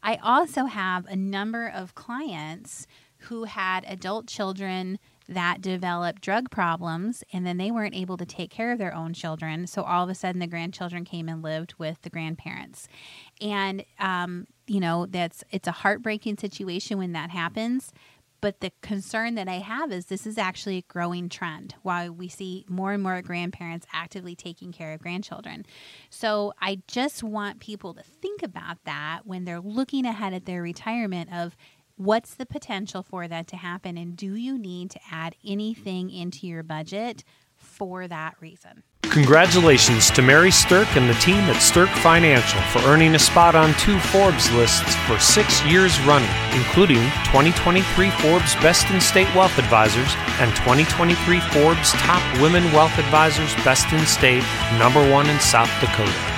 I 0.05 0.19
also 0.21 0.65
have 0.65 1.07
a 1.07 1.15
number 1.15 1.67
of 1.67 1.95
clients 1.95 2.85
who 3.21 3.45
had 3.45 3.83
adult 3.87 4.27
children 4.27 4.99
that 5.27 5.61
developed 5.61 6.21
drug 6.21 6.51
problems 6.51 7.23
and 7.33 7.43
then 7.43 7.57
they 7.57 7.71
weren't 7.71 7.95
able 7.95 8.15
to 8.17 8.25
take 8.25 8.51
care 8.51 8.71
of 8.71 8.77
their 8.77 8.93
own 8.93 9.13
children. 9.13 9.65
So 9.65 9.81
all 9.81 10.03
of 10.03 10.09
a 10.11 10.13
sudden 10.13 10.39
the 10.39 10.45
grandchildren 10.45 11.05
came 11.05 11.27
and 11.27 11.41
lived 11.41 11.73
with 11.79 11.99
the 12.03 12.11
grandparents. 12.11 12.87
And, 13.41 13.83
um, 13.99 14.45
you 14.67 14.79
know, 14.79 15.07
that's 15.07 15.43
it's 15.49 15.67
a 15.67 15.71
heartbreaking 15.71 16.37
situation 16.37 16.99
when 16.99 17.13
that 17.13 17.31
happens. 17.31 17.91
But 18.45 18.59
the 18.59 18.71
concern 18.83 19.33
that 19.33 19.47
I 19.47 19.55
have 19.55 19.91
is 19.91 20.05
this 20.05 20.27
is 20.27 20.37
actually 20.37 20.77
a 20.77 20.83
growing 20.83 21.29
trend 21.29 21.73
while 21.81 22.11
we 22.11 22.27
see 22.27 22.63
more 22.69 22.91
and 22.91 23.01
more 23.01 23.19
grandparents 23.23 23.87
actively 23.91 24.35
taking 24.35 24.71
care 24.71 24.93
of 24.93 25.01
grandchildren. 25.01 25.65
So 26.11 26.53
I 26.61 26.83
just 26.85 27.23
want 27.23 27.59
people 27.59 27.95
to 27.95 28.03
think 28.03 28.43
about 28.43 28.77
that 28.83 29.21
when 29.25 29.45
they're 29.45 29.59
looking 29.59 30.05
ahead 30.05 30.31
at 30.31 30.45
their 30.45 30.61
retirement 30.61 31.33
of 31.33 31.57
what's 31.95 32.35
the 32.35 32.45
potential 32.45 33.01
for 33.01 33.27
that 33.27 33.47
to 33.47 33.55
happen 33.55 33.97
and 33.97 34.15
do 34.15 34.35
you 34.35 34.59
need 34.59 34.91
to 34.91 34.99
add 35.09 35.35
anything 35.43 36.11
into 36.11 36.45
your 36.45 36.61
budget 36.61 37.23
for 37.55 38.07
that 38.07 38.35
reason? 38.39 38.83
Congratulations 39.09 40.11
to 40.11 40.21
Mary 40.21 40.49
Sterk 40.49 40.97
and 40.97 41.09
the 41.09 41.13
team 41.15 41.43
at 41.45 41.55
Sterk 41.57 41.89
Financial 41.99 42.61
for 42.63 42.79
earning 42.87 43.15
a 43.15 43.19
spot 43.19 43.55
on 43.55 43.73
two 43.75 43.97
Forbes 43.99 44.51
lists 44.53 44.95
for 45.07 45.17
six 45.19 45.63
years 45.65 45.99
running, 46.01 46.29
including 46.53 47.01
2023 47.25 48.09
Forbes 48.11 48.55
Best 48.55 48.89
in 48.91 48.99
State 48.99 49.33
Wealth 49.33 49.57
Advisors 49.57 50.13
and 50.39 50.53
2023 50.57 51.39
Forbes 51.39 51.91
Top 51.93 52.41
Women 52.41 52.63
Wealth 52.73 52.97
Advisors 52.97 53.53
Best 53.63 53.91
in 53.93 54.05
State, 54.05 54.43
number 54.77 55.09
one 55.09 55.29
in 55.29 55.39
South 55.39 55.71
Dakota. 55.79 56.34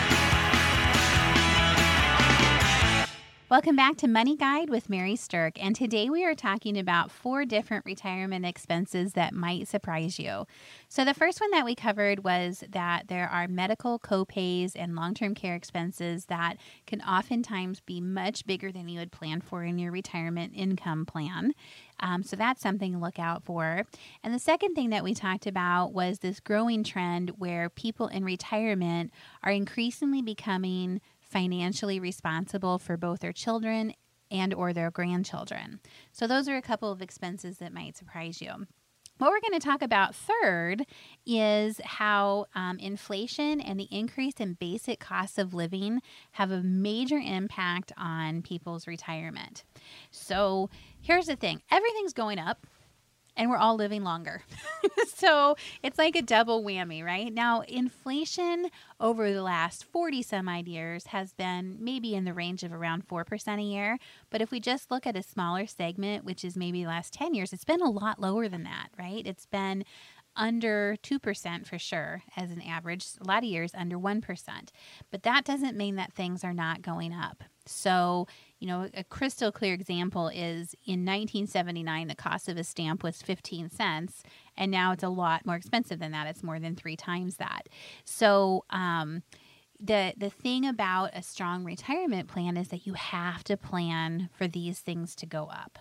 Welcome 3.49 3.77
back 3.77 3.95
to 3.99 4.09
Money 4.09 4.35
Guide 4.35 4.69
with 4.69 4.89
Mary 4.89 5.13
Sterk. 5.13 5.53
And 5.55 5.73
today 5.73 6.09
we 6.09 6.25
are 6.25 6.35
talking 6.35 6.77
about 6.77 7.09
four 7.09 7.45
different 7.45 7.85
retirement 7.85 8.45
expenses 8.45 9.13
that 9.13 9.33
might 9.33 9.69
surprise 9.69 10.19
you. 10.19 10.45
So, 10.89 11.05
the 11.05 11.13
first 11.13 11.39
one 11.39 11.51
that 11.51 11.63
we 11.63 11.73
covered 11.73 12.25
was 12.25 12.65
that 12.69 13.07
there 13.07 13.29
are 13.29 13.47
medical 13.47 13.99
copays 13.99 14.73
and 14.75 14.97
long 14.97 15.13
term 15.13 15.33
care 15.33 15.55
expenses 15.55 16.25
that 16.25 16.57
can 16.87 16.99
oftentimes 17.03 17.79
be 17.79 18.01
much 18.01 18.45
bigger 18.45 18.69
than 18.69 18.89
you 18.89 18.99
had 18.99 19.13
planned 19.13 19.45
for 19.45 19.63
in 19.63 19.79
your 19.79 19.93
retirement 19.93 20.51
income 20.53 21.05
plan. 21.05 21.53
Um, 22.01 22.23
so, 22.23 22.35
that's 22.35 22.61
something 22.61 22.91
to 22.91 22.99
look 22.99 23.17
out 23.17 23.45
for. 23.45 23.85
And 24.25 24.33
the 24.33 24.39
second 24.39 24.75
thing 24.75 24.89
that 24.89 25.05
we 25.05 25.13
talked 25.13 25.47
about 25.47 25.93
was 25.93 26.19
this 26.19 26.41
growing 26.41 26.83
trend 26.83 27.29
where 27.37 27.69
people 27.69 28.07
in 28.07 28.25
retirement 28.25 29.13
are 29.41 29.53
increasingly 29.53 30.21
becoming 30.21 30.99
financially 31.29 31.99
responsible 31.99 32.79
for 32.79 32.97
both 32.97 33.19
their 33.19 33.33
children 33.33 33.93
and 34.31 34.53
or 34.53 34.73
their 34.73 34.91
grandchildren. 34.91 35.79
So 36.11 36.27
those 36.27 36.49
are 36.49 36.57
a 36.57 36.61
couple 36.61 36.91
of 36.91 37.01
expenses 37.01 37.59
that 37.59 37.73
might 37.73 37.97
surprise 37.97 38.41
you. 38.41 38.67
What 39.19 39.31
we're 39.31 39.49
going 39.49 39.59
to 39.59 39.65
talk 39.65 39.81
about 39.81 40.13
third 40.13 40.85
is 41.25 41.81
how 41.83 42.45
um, 42.53 42.77
inflation 42.77 43.59
and 43.59 43.79
the 43.79 43.87
increase 43.89 44.35
in 44.37 44.53
basic 44.53 44.99
costs 44.99 45.39
of 45.39 45.55
living 45.55 46.01
have 46.33 46.51
a 46.51 46.61
major 46.61 47.17
impact 47.17 47.91
on 47.97 48.43
people's 48.43 48.85
retirement. 48.85 49.63
So 50.11 50.69
here's 51.01 51.25
the 51.25 51.35
thing 51.35 51.63
everything's 51.71 52.13
going 52.13 52.37
up 52.37 52.67
and 53.37 53.49
we're 53.49 53.57
all 53.57 53.75
living 53.75 54.03
longer. 54.03 54.41
so 55.07 55.55
it's 55.83 55.97
like 55.97 56.15
a 56.15 56.21
double 56.21 56.63
whammy, 56.63 57.03
right? 57.03 57.33
Now, 57.33 57.61
inflation 57.61 58.67
over 58.99 59.31
the 59.31 59.43
last 59.43 59.85
40 59.85 60.21
some 60.23 60.49
odd 60.49 60.67
years 60.67 61.07
has 61.07 61.33
been 61.33 61.77
maybe 61.79 62.15
in 62.15 62.25
the 62.25 62.33
range 62.33 62.63
of 62.63 62.73
around 62.73 63.07
4% 63.07 63.59
a 63.59 63.61
year. 63.61 63.99
But 64.29 64.41
if 64.41 64.51
we 64.51 64.59
just 64.59 64.91
look 64.91 65.05
at 65.07 65.15
a 65.15 65.23
smaller 65.23 65.67
segment, 65.67 66.25
which 66.25 66.43
is 66.43 66.57
maybe 66.57 66.83
the 66.83 66.89
last 66.89 67.13
10 67.13 67.33
years, 67.33 67.53
it's 67.53 67.63
been 67.63 67.81
a 67.81 67.89
lot 67.89 68.19
lower 68.19 68.49
than 68.49 68.63
that, 68.63 68.89
right? 68.97 69.25
It's 69.25 69.45
been 69.45 69.85
under 70.35 70.95
2% 71.03 71.65
for 71.65 71.79
sure 71.79 72.23
as 72.35 72.51
an 72.51 72.61
average, 72.61 73.05
a 73.19 73.27
lot 73.27 73.39
of 73.39 73.49
years 73.49 73.71
under 73.73 73.97
1%. 73.97 74.23
But 75.11 75.23
that 75.23 75.45
doesn't 75.45 75.75
mean 75.75 75.95
that 75.95 76.13
things 76.13 76.43
are 76.43 76.53
not 76.53 76.81
going 76.81 77.13
up. 77.13 77.43
So, 77.65 78.27
you 78.59 78.67
know, 78.67 78.89
a 78.93 79.03
crystal 79.03 79.51
clear 79.51 79.73
example 79.73 80.29
is 80.29 80.73
in 80.85 81.05
1979, 81.05 82.07
the 82.07 82.15
cost 82.15 82.49
of 82.49 82.57
a 82.57 82.63
stamp 82.63 83.03
was 83.03 83.21
15 83.21 83.69
cents, 83.69 84.23
and 84.55 84.71
now 84.71 84.91
it's 84.91 85.03
a 85.03 85.09
lot 85.09 85.45
more 85.45 85.55
expensive 85.55 85.99
than 85.99 86.11
that. 86.11 86.27
It's 86.27 86.43
more 86.43 86.59
than 86.59 86.75
three 86.75 86.95
times 86.95 87.37
that. 87.37 87.69
So, 88.03 88.65
um, 88.69 89.23
the 89.79 90.13
the 90.17 90.31
thing 90.31 90.65
about 90.65 91.11
a 91.13 91.21
strong 91.21 91.63
retirement 91.63 92.27
plan 92.27 92.57
is 92.57 92.69
that 92.69 92.87
you 92.87 92.93
have 92.93 93.43
to 93.43 93.55
plan 93.55 94.29
for 94.35 94.47
these 94.47 94.79
things 94.79 95.15
to 95.17 95.27
go 95.27 95.45
up. 95.45 95.77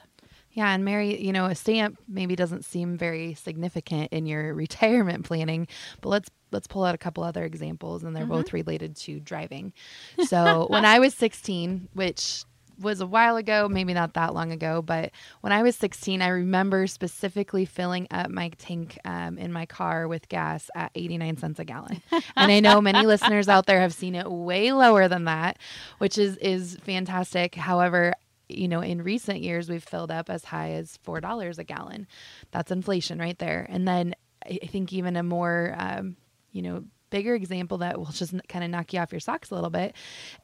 Yeah, 0.52 0.72
and 0.72 0.84
Mary, 0.84 1.20
you 1.20 1.32
know, 1.32 1.46
a 1.46 1.54
stamp 1.54 1.98
maybe 2.08 2.34
doesn't 2.34 2.64
seem 2.64 2.96
very 2.96 3.34
significant 3.34 4.12
in 4.12 4.26
your 4.26 4.54
retirement 4.54 5.24
planning, 5.24 5.66
but 6.00 6.10
let's 6.10 6.30
let's 6.50 6.66
pull 6.66 6.84
out 6.84 6.94
a 6.94 6.98
couple 6.98 7.24
other 7.24 7.44
examples 7.44 8.04
and 8.04 8.14
they're 8.14 8.24
mm-hmm. 8.24 8.32
both 8.32 8.52
related 8.52 8.96
to 8.96 9.20
driving. 9.20 9.72
So, 10.26 10.66
when 10.68 10.84
I 10.84 10.98
was 10.98 11.14
16, 11.14 11.88
which 11.92 12.44
was 12.78 13.00
a 13.00 13.06
while 13.06 13.36
ago, 13.36 13.68
maybe 13.68 13.94
not 13.94 14.14
that 14.14 14.34
long 14.34 14.52
ago, 14.52 14.82
but 14.82 15.12
when 15.40 15.52
I 15.52 15.62
was 15.62 15.76
16, 15.76 16.22
I 16.22 16.28
remember 16.28 16.86
specifically 16.86 17.64
filling 17.64 18.06
up 18.10 18.30
my 18.30 18.50
tank 18.58 18.98
um, 19.04 19.38
in 19.38 19.52
my 19.52 19.66
car 19.66 20.08
with 20.08 20.28
gas 20.28 20.70
at 20.74 20.90
89 20.94 21.36
cents 21.38 21.58
a 21.58 21.64
gallon. 21.64 22.02
and 22.10 22.52
I 22.52 22.60
know 22.60 22.80
many 22.80 23.06
listeners 23.06 23.48
out 23.48 23.66
there 23.66 23.80
have 23.80 23.94
seen 23.94 24.14
it 24.14 24.30
way 24.30 24.72
lower 24.72 25.08
than 25.08 25.24
that, 25.24 25.58
which 25.98 26.18
is 26.18 26.36
is 26.38 26.76
fantastic. 26.82 27.54
However, 27.54 28.12
you 28.48 28.68
know, 28.68 28.80
in 28.80 29.02
recent 29.02 29.40
years, 29.40 29.68
we've 29.68 29.82
filled 29.82 30.10
up 30.10 30.30
as 30.30 30.44
high 30.44 30.72
as 30.72 30.98
$4 31.04 31.58
a 31.58 31.64
gallon. 31.64 32.06
That's 32.50 32.70
inflation 32.70 33.18
right 33.18 33.38
there. 33.38 33.66
And 33.68 33.86
then 33.86 34.14
I 34.44 34.58
think 34.66 34.92
even 34.92 35.16
a 35.16 35.22
more, 35.22 35.74
um, 35.76 36.16
you 36.52 36.62
know, 36.62 36.84
bigger 37.10 37.34
example 37.34 37.78
that 37.78 37.98
will 37.98 38.06
just 38.06 38.34
kind 38.48 38.64
of 38.64 38.70
knock 38.70 38.92
you 38.92 39.00
off 39.00 39.12
your 39.12 39.20
socks 39.20 39.50
a 39.50 39.54
little 39.54 39.70
bit 39.70 39.94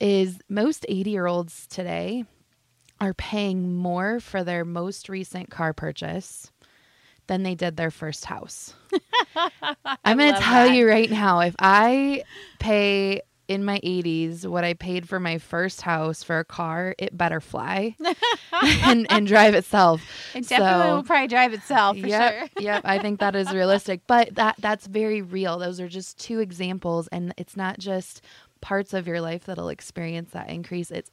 is 0.00 0.38
most 0.48 0.86
80 0.88 1.10
year 1.10 1.26
olds 1.26 1.66
today 1.66 2.24
are 3.00 3.14
paying 3.14 3.74
more 3.74 4.20
for 4.20 4.44
their 4.44 4.64
most 4.64 5.08
recent 5.08 5.50
car 5.50 5.72
purchase 5.72 6.52
than 7.26 7.42
they 7.42 7.54
did 7.54 7.76
their 7.76 7.90
first 7.90 8.24
house. 8.24 8.74
I'm 10.04 10.18
going 10.18 10.34
to 10.34 10.40
tell 10.40 10.68
that. 10.68 10.74
you 10.74 10.88
right 10.88 11.10
now 11.10 11.40
if 11.40 11.54
I 11.58 12.24
pay 12.58 13.22
in 13.48 13.64
my 13.64 13.80
80s 13.80 14.46
what 14.46 14.64
I 14.64 14.74
paid 14.74 15.08
for 15.08 15.18
my 15.20 15.38
first 15.38 15.82
house 15.82 16.22
for 16.22 16.38
a 16.38 16.44
car, 16.44 16.94
it 16.98 17.16
better 17.16 17.40
fly 17.40 17.96
and, 18.82 19.10
and 19.10 19.26
drive 19.26 19.54
itself. 19.54 20.02
It 20.34 20.48
definitely 20.48 20.84
so, 20.84 20.96
will 20.96 21.02
probably 21.02 21.28
drive 21.28 21.52
itself 21.52 21.98
for 21.98 22.06
yep, 22.06 22.34
sure. 22.34 22.62
yep, 22.62 22.82
I 22.84 22.98
think 22.98 23.20
that 23.20 23.36
is 23.36 23.52
realistic. 23.52 24.00
But 24.12 24.34
that 24.34 24.56
that's 24.58 24.86
very 24.86 25.22
real. 25.22 25.58
Those 25.58 25.80
are 25.80 25.88
just 25.88 26.18
two 26.18 26.40
examples 26.40 27.08
and 27.08 27.32
it's 27.38 27.56
not 27.56 27.78
just 27.78 28.22
parts 28.60 28.92
of 28.92 29.06
your 29.06 29.20
life 29.20 29.44
that'll 29.44 29.70
experience 29.70 30.32
that 30.32 30.50
increase. 30.50 30.90
It's 30.90 31.10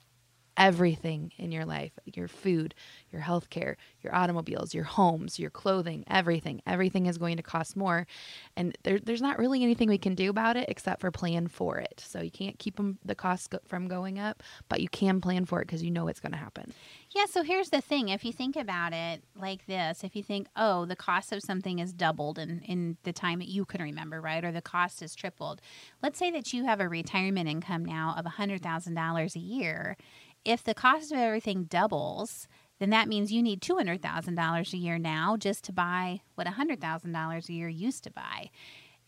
everything 0.57 1.31
in 1.37 1.51
your 1.51 1.65
life 1.65 1.91
your 2.05 2.27
food, 2.27 2.73
your 3.11 3.21
health 3.21 3.49
care, 3.49 3.77
your 4.01 4.13
automobiles, 4.15 4.73
your 4.73 4.83
homes, 4.83 5.39
your 5.39 5.49
clothing, 5.49 6.03
everything. 6.07 6.61
Everything 6.65 7.05
is 7.05 7.17
going 7.17 7.37
to 7.37 7.43
cost 7.43 7.75
more. 7.75 8.07
And 8.55 8.77
there, 8.83 8.99
there's 8.99 9.21
not 9.21 9.37
really 9.37 9.63
anything 9.63 9.89
we 9.89 9.97
can 9.97 10.15
do 10.15 10.29
about 10.29 10.57
it 10.57 10.67
except 10.69 11.01
for 11.01 11.11
plan 11.11 11.47
for 11.47 11.77
it. 11.77 12.03
So 12.05 12.21
you 12.21 12.31
can't 12.31 12.57
keep 12.59 12.77
them, 12.77 12.97
the 13.05 13.15
costs 13.15 13.47
go, 13.47 13.59
from 13.67 13.87
going 13.87 14.19
up, 14.19 14.43
but 14.69 14.81
you 14.81 14.89
can 14.89 15.21
plan 15.21 15.45
for 15.45 15.61
it 15.61 15.67
because 15.67 15.83
you 15.83 15.91
know 15.91 16.07
it's 16.07 16.19
going 16.19 16.31
to 16.31 16.37
happen. 16.37 16.73
Yeah, 17.11 17.25
so 17.25 17.41
here's 17.41 17.69
the 17.69 17.81
thing. 17.81 18.09
If 18.09 18.23
you 18.23 18.31
think 18.31 18.55
about 18.55 18.93
it 18.93 19.23
like 19.35 19.65
this, 19.65 20.03
if 20.03 20.15
you 20.15 20.23
think, 20.23 20.47
oh, 20.55 20.85
the 20.85 20.95
cost 20.95 21.31
of 21.31 21.41
something 21.41 21.79
is 21.79 21.91
doubled 21.91 22.37
in, 22.37 22.61
in 22.61 22.97
the 23.03 23.13
time 23.13 23.39
that 23.39 23.47
you 23.47 23.65
can 23.65 23.81
remember, 23.81 24.21
right? 24.21 24.43
Or 24.43 24.51
the 24.51 24.61
cost 24.61 25.01
is 25.01 25.15
tripled. 25.15 25.61
Let's 26.03 26.19
say 26.19 26.29
that 26.31 26.53
you 26.53 26.65
have 26.65 26.79
a 26.79 26.87
retirement 26.87 27.49
income 27.49 27.83
now 27.83 28.15
of 28.17 28.25
$100,000 28.25 29.35
a 29.35 29.39
year. 29.39 29.97
If 30.45 30.63
the 30.63 30.73
cost 30.73 31.11
of 31.11 31.17
everything 31.17 31.65
doubles, 31.65 32.47
then 32.79 32.89
that 32.91 33.07
means 33.07 33.31
you 33.31 33.43
need 33.43 33.61
$200,000 33.61 34.73
a 34.73 34.77
year 34.77 34.97
now 34.97 35.37
just 35.37 35.63
to 35.65 35.73
buy 35.73 36.21
what 36.35 36.47
$100,000 36.47 37.49
a 37.49 37.53
year 37.53 37.67
used 37.67 38.03
to 38.05 38.11
buy. 38.11 38.49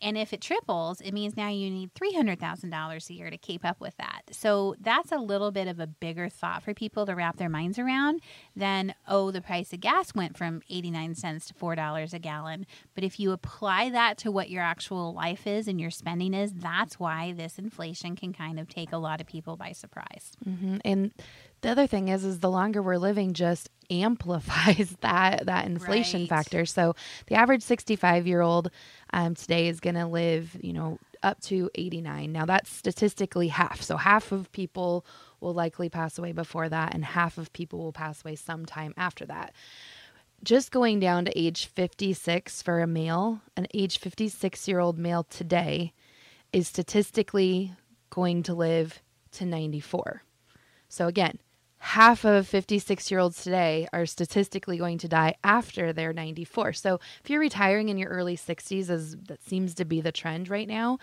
And 0.02 0.18
if 0.18 0.32
it 0.32 0.40
triples, 0.40 1.00
it 1.00 1.12
means 1.12 1.36
now 1.36 1.48
you 1.48 1.70
need 1.70 1.94
$300,000 1.94 3.10
a 3.10 3.14
year 3.14 3.30
to 3.30 3.38
keep 3.38 3.64
up 3.64 3.80
with 3.80 3.96
that. 3.98 4.22
So 4.32 4.74
that's 4.80 5.12
a 5.12 5.18
little 5.18 5.52
bit 5.52 5.68
of 5.68 5.78
a 5.78 5.86
bigger 5.86 6.28
thought 6.28 6.64
for 6.64 6.74
people 6.74 7.06
to 7.06 7.14
wrap 7.14 7.36
their 7.36 7.48
minds 7.48 7.78
around 7.78 8.20
than, 8.56 8.94
oh, 9.06 9.30
the 9.30 9.40
price 9.40 9.72
of 9.72 9.80
gas 9.80 10.12
went 10.14 10.36
from 10.36 10.60
89 10.68 11.14
cents 11.14 11.46
to 11.46 11.54
$4 11.54 12.12
a 12.12 12.18
gallon. 12.18 12.66
But 12.94 13.04
if 13.04 13.20
you 13.20 13.30
apply 13.30 13.90
that 13.90 14.18
to 14.18 14.32
what 14.32 14.50
your 14.50 14.62
actual 14.62 15.14
life 15.14 15.46
is 15.46 15.68
and 15.68 15.80
your 15.80 15.90
spending 15.90 16.34
is, 16.34 16.52
that's 16.52 16.98
why 16.98 17.32
this 17.32 17.58
inflation 17.58 18.16
can 18.16 18.32
kind 18.32 18.58
of 18.58 18.68
take 18.68 18.92
a 18.92 18.98
lot 18.98 19.20
of 19.20 19.28
people 19.28 19.56
by 19.56 19.70
surprise. 19.70 20.32
Mm-hmm. 20.44 20.78
And 20.84 21.12
the 21.62 21.70
other 21.70 21.86
thing 21.86 22.08
is 22.08 22.24
is 22.24 22.40
the 22.40 22.50
longer 22.50 22.82
we're 22.82 22.98
living 22.98 23.32
just 23.32 23.70
amplifies 23.90 24.96
that 25.00 25.46
that 25.46 25.66
inflation 25.66 26.22
right. 26.22 26.28
factor. 26.28 26.66
So 26.66 26.94
the 27.26 27.36
average 27.36 27.62
65 27.62 28.26
year 28.26 28.40
old 28.40 28.70
um, 29.12 29.34
today 29.34 29.68
is 29.68 29.80
going 29.80 29.94
to 29.94 30.06
live 30.06 30.56
you 30.60 30.72
know 30.72 30.98
up 31.22 31.40
to 31.40 31.70
89 31.76 32.32
now 32.32 32.44
that's 32.44 32.70
statistically 32.70 33.48
half. 33.48 33.80
So 33.80 33.96
half 33.96 34.32
of 34.32 34.50
people 34.52 35.06
will 35.40 35.54
likely 35.54 35.88
pass 35.88 36.18
away 36.18 36.32
before 36.32 36.68
that 36.68 36.94
and 36.94 37.04
half 37.04 37.38
of 37.38 37.52
people 37.52 37.78
will 37.78 37.92
pass 37.92 38.24
away 38.24 38.36
sometime 38.36 38.92
after 38.96 39.24
that. 39.26 39.54
Just 40.42 40.72
going 40.72 40.98
down 40.98 41.24
to 41.26 41.38
age 41.38 41.66
56 41.66 42.62
for 42.62 42.80
a 42.80 42.86
male 42.88 43.40
an 43.56 43.68
age 43.72 43.98
56 43.98 44.66
year 44.66 44.80
old 44.80 44.98
male 44.98 45.22
today 45.22 45.92
is 46.52 46.66
statistically 46.66 47.72
going 48.10 48.42
to 48.42 48.52
live 48.52 49.00
to 49.30 49.46
94 49.46 50.22
so 50.88 51.06
again 51.06 51.38
half 51.82 52.24
of 52.24 52.46
56 52.46 53.10
year 53.10 53.18
olds 53.18 53.42
today 53.42 53.88
are 53.92 54.06
statistically 54.06 54.76
going 54.76 54.98
to 54.98 55.08
die 55.08 55.34
after 55.42 55.92
they're 55.92 56.12
94. 56.12 56.74
So 56.74 57.00
if 57.24 57.28
you're 57.28 57.40
retiring 57.40 57.88
in 57.88 57.98
your 57.98 58.08
early 58.08 58.36
60s, 58.36 58.88
as 58.88 59.16
that 59.26 59.42
seems 59.42 59.74
to 59.74 59.84
be 59.84 60.00
the 60.00 60.12
trend 60.12 60.48
right 60.48 60.68
now, 60.68 61.00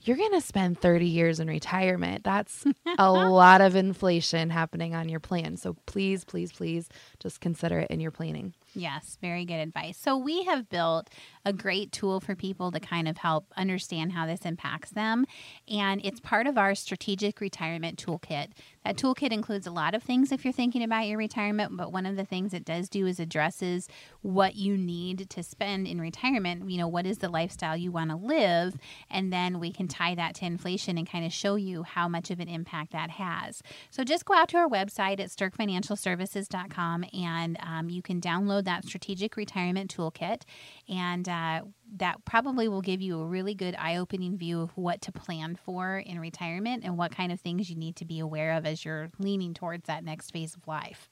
you're 0.00 0.16
going 0.16 0.32
to 0.32 0.40
spend 0.40 0.80
30 0.80 1.06
years 1.06 1.38
in 1.38 1.46
retirement. 1.46 2.24
That's 2.24 2.66
a 2.98 3.10
lot 3.10 3.60
of 3.60 3.76
inflation 3.76 4.50
happening 4.50 4.96
on 4.96 5.08
your 5.08 5.20
plan. 5.20 5.56
So 5.56 5.76
please, 5.86 6.24
please, 6.24 6.52
please 6.52 6.88
just 7.20 7.40
consider 7.40 7.78
it 7.78 7.90
in 7.92 8.00
your 8.00 8.10
planning. 8.10 8.52
Yes, 8.74 9.16
very 9.20 9.44
good 9.44 9.54
advice. 9.54 9.96
So, 9.96 10.16
we 10.16 10.44
have 10.44 10.68
built 10.68 11.08
a 11.46 11.52
great 11.52 11.92
tool 11.92 12.20
for 12.20 12.34
people 12.34 12.72
to 12.72 12.80
kind 12.80 13.06
of 13.06 13.16
help 13.18 13.46
understand 13.56 14.12
how 14.12 14.26
this 14.26 14.40
impacts 14.44 14.90
them. 14.90 15.26
And 15.68 16.00
it's 16.04 16.18
part 16.18 16.48
of 16.48 16.58
our 16.58 16.74
strategic 16.74 17.40
retirement 17.40 18.04
toolkit. 18.04 18.48
That 18.84 18.96
toolkit 18.96 19.30
includes 19.30 19.66
a 19.66 19.70
lot 19.70 19.94
of 19.94 20.02
things 20.02 20.32
if 20.32 20.44
you're 20.44 20.52
thinking 20.52 20.82
about 20.82 21.06
your 21.06 21.18
retirement, 21.18 21.76
but 21.76 21.92
one 21.92 22.04
of 22.04 22.16
the 22.16 22.24
things 22.24 22.52
it 22.52 22.64
does 22.64 22.88
do 22.88 23.06
is 23.06 23.20
addresses 23.20 23.88
what 24.22 24.56
you 24.56 24.76
need 24.76 25.30
to 25.30 25.42
spend 25.42 25.86
in 25.86 26.00
retirement. 26.00 26.68
You 26.68 26.78
know, 26.78 26.88
what 26.88 27.06
is 27.06 27.18
the 27.18 27.28
lifestyle 27.28 27.76
you 27.76 27.92
want 27.92 28.10
to 28.10 28.16
live? 28.16 28.76
And 29.08 29.32
then 29.32 29.60
we 29.60 29.72
can 29.72 29.88
tie 29.88 30.16
that 30.16 30.34
to 30.36 30.46
inflation 30.46 30.98
and 30.98 31.08
kind 31.08 31.24
of 31.24 31.32
show 31.32 31.54
you 31.54 31.84
how 31.84 32.08
much 32.08 32.30
of 32.30 32.40
an 32.40 32.48
impact 32.48 32.92
that 32.92 33.10
has. 33.10 33.62
So, 33.90 34.04
just 34.04 34.24
go 34.24 34.34
out 34.34 34.48
to 34.50 34.58
our 34.58 34.68
website 34.68 35.20
at 35.20 35.30
sterkfinancialservices.com 35.30 37.04
and 37.12 37.56
um, 37.62 37.88
you 37.88 38.02
can 38.02 38.20
download 38.20 38.65
that 38.66 38.84
strategic 38.84 39.36
retirement 39.36 39.94
toolkit. 39.94 40.42
And 40.88 41.28
uh, 41.28 41.62
that 41.96 42.24
probably 42.24 42.68
will 42.68 42.82
give 42.82 43.00
you 43.00 43.20
a 43.20 43.26
really 43.26 43.54
good 43.54 43.74
eye 43.78 43.96
opening 43.96 44.36
view 44.36 44.60
of 44.60 44.76
what 44.76 45.00
to 45.02 45.12
plan 45.12 45.56
for 45.56 45.98
in 45.98 46.20
retirement 46.20 46.84
and 46.84 46.96
what 46.96 47.10
kind 47.10 47.32
of 47.32 47.40
things 47.40 47.70
you 47.70 47.76
need 47.76 47.96
to 47.96 48.04
be 48.04 48.18
aware 48.18 48.52
of 48.52 48.66
as 48.66 48.84
you're 48.84 49.10
leaning 49.18 49.54
towards 49.54 49.86
that 49.86 50.04
next 50.04 50.30
phase 50.30 50.54
of 50.54 50.68
life. 50.68 51.08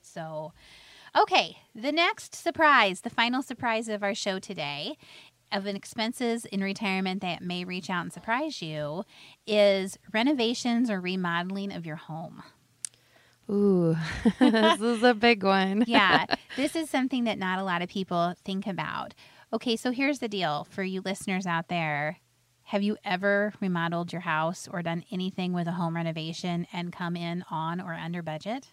So, 0.00 0.52
okay, 1.16 1.58
the 1.74 1.92
next 1.92 2.34
surprise, 2.34 3.02
the 3.02 3.10
final 3.10 3.42
surprise 3.42 3.88
of 3.88 4.02
our 4.02 4.14
show 4.14 4.38
today 4.38 4.96
of 5.50 5.66
an 5.66 5.76
expenses 5.76 6.44
in 6.44 6.62
retirement 6.62 7.22
that 7.22 7.42
may 7.42 7.64
reach 7.64 7.88
out 7.88 8.02
and 8.02 8.12
surprise 8.12 8.60
you 8.60 9.04
is 9.46 9.98
renovations 10.12 10.90
or 10.90 11.00
remodeling 11.00 11.72
of 11.72 11.86
your 11.86 11.96
home. 11.96 12.42
Ooh, 13.50 13.96
this 14.38 14.80
is 14.80 15.02
a 15.02 15.14
big 15.14 15.42
one. 15.42 15.84
yeah, 15.86 16.26
this 16.56 16.76
is 16.76 16.90
something 16.90 17.24
that 17.24 17.38
not 17.38 17.58
a 17.58 17.64
lot 17.64 17.82
of 17.82 17.88
people 17.88 18.34
think 18.44 18.66
about. 18.66 19.14
Okay, 19.52 19.76
so 19.76 19.90
here's 19.90 20.18
the 20.18 20.28
deal 20.28 20.66
for 20.70 20.82
you 20.82 21.00
listeners 21.00 21.46
out 21.46 21.68
there. 21.68 22.18
Have 22.64 22.82
you 22.82 22.98
ever 23.02 23.54
remodeled 23.60 24.12
your 24.12 24.20
house 24.20 24.68
or 24.70 24.82
done 24.82 25.04
anything 25.10 25.54
with 25.54 25.66
a 25.66 25.72
home 25.72 25.96
renovation 25.96 26.66
and 26.70 26.92
come 26.92 27.16
in 27.16 27.42
on 27.50 27.80
or 27.80 27.94
under 27.94 28.22
budget? 28.22 28.68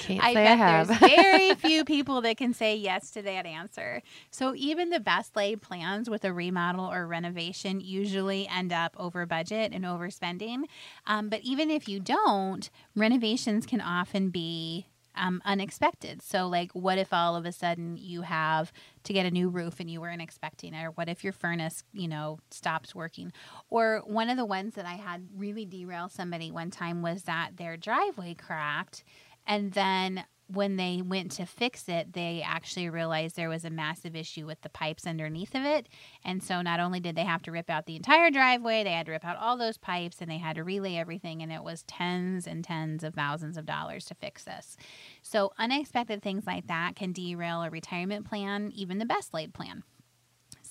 Can't 0.00 0.22
I 0.22 0.34
say 0.34 0.44
bet 0.44 0.46
I 0.46 0.54
have. 0.54 0.88
there's 0.88 0.98
very 1.00 1.54
few 1.56 1.84
people 1.84 2.20
that 2.22 2.36
can 2.36 2.52
say 2.54 2.76
yes 2.76 3.10
to 3.12 3.22
that 3.22 3.46
answer. 3.46 4.02
So 4.30 4.54
even 4.56 4.90
the 4.90 5.00
best 5.00 5.36
laid 5.36 5.62
plans 5.62 6.10
with 6.10 6.24
a 6.24 6.32
remodel 6.32 6.90
or 6.90 7.06
renovation 7.06 7.80
usually 7.80 8.48
end 8.48 8.72
up 8.72 8.94
over 8.98 9.26
budget 9.26 9.72
and 9.72 9.84
overspending. 9.84 10.64
Um, 11.06 11.28
but 11.28 11.40
even 11.42 11.70
if 11.70 11.88
you 11.88 12.00
don't, 12.00 12.68
renovations 12.94 13.66
can 13.66 13.80
often 13.80 14.30
be 14.30 14.86
um, 15.16 15.40
unexpected. 15.44 16.22
So, 16.22 16.48
like, 16.48 16.72
what 16.72 16.98
if 16.98 17.12
all 17.12 17.36
of 17.36 17.46
a 17.46 17.52
sudden 17.52 17.96
you 17.96 18.22
have 18.22 18.72
to 19.04 19.12
get 19.12 19.26
a 19.26 19.30
new 19.30 19.48
roof 19.48 19.80
and 19.80 19.90
you 19.90 20.00
weren't 20.00 20.22
expecting 20.22 20.74
it? 20.74 20.84
Or 20.84 20.90
what 20.90 21.08
if 21.08 21.22
your 21.22 21.32
furnace, 21.32 21.84
you 21.92 22.08
know, 22.08 22.38
stops 22.50 22.94
working? 22.94 23.32
Or 23.70 24.02
one 24.06 24.28
of 24.28 24.36
the 24.36 24.44
ones 24.44 24.74
that 24.74 24.86
I 24.86 24.94
had 24.94 25.28
really 25.36 25.64
derail 25.64 26.08
somebody 26.08 26.50
one 26.50 26.70
time 26.70 27.02
was 27.02 27.22
that 27.24 27.56
their 27.56 27.76
driveway 27.76 28.34
cracked. 28.34 29.04
And 29.46 29.72
then 29.72 30.24
when 30.46 30.76
they 30.76 31.00
went 31.02 31.32
to 31.32 31.46
fix 31.46 31.88
it, 31.88 32.12
they 32.12 32.42
actually 32.44 32.88
realized 32.90 33.34
there 33.34 33.48
was 33.48 33.64
a 33.64 33.70
massive 33.70 34.14
issue 34.14 34.46
with 34.46 34.60
the 34.60 34.68
pipes 34.68 35.06
underneath 35.06 35.54
of 35.54 35.62
it. 35.62 35.88
And 36.24 36.42
so 36.42 36.60
not 36.60 36.80
only 36.80 37.00
did 37.00 37.16
they 37.16 37.24
have 37.24 37.42
to 37.42 37.50
rip 37.50 37.70
out 37.70 37.86
the 37.86 37.96
entire 37.96 38.30
driveway, 38.30 38.84
they 38.84 38.92
had 38.92 39.06
to 39.06 39.12
rip 39.12 39.24
out 39.24 39.38
all 39.38 39.56
those 39.56 39.78
pipes 39.78 40.18
and 40.20 40.30
they 40.30 40.38
had 40.38 40.56
to 40.56 40.64
relay 40.64 40.96
everything. 40.96 41.42
And 41.42 41.50
it 41.50 41.64
was 41.64 41.82
tens 41.84 42.46
and 42.46 42.62
tens 42.62 43.02
of 43.02 43.14
thousands 43.14 43.56
of 43.56 43.64
dollars 43.64 44.04
to 44.06 44.14
fix 44.14 44.44
this. 44.44 44.76
So 45.22 45.52
unexpected 45.58 46.22
things 46.22 46.46
like 46.46 46.66
that 46.66 46.94
can 46.94 47.12
derail 47.12 47.62
a 47.62 47.70
retirement 47.70 48.28
plan, 48.28 48.70
even 48.74 48.98
the 48.98 49.06
best 49.06 49.32
laid 49.32 49.54
plan. 49.54 49.82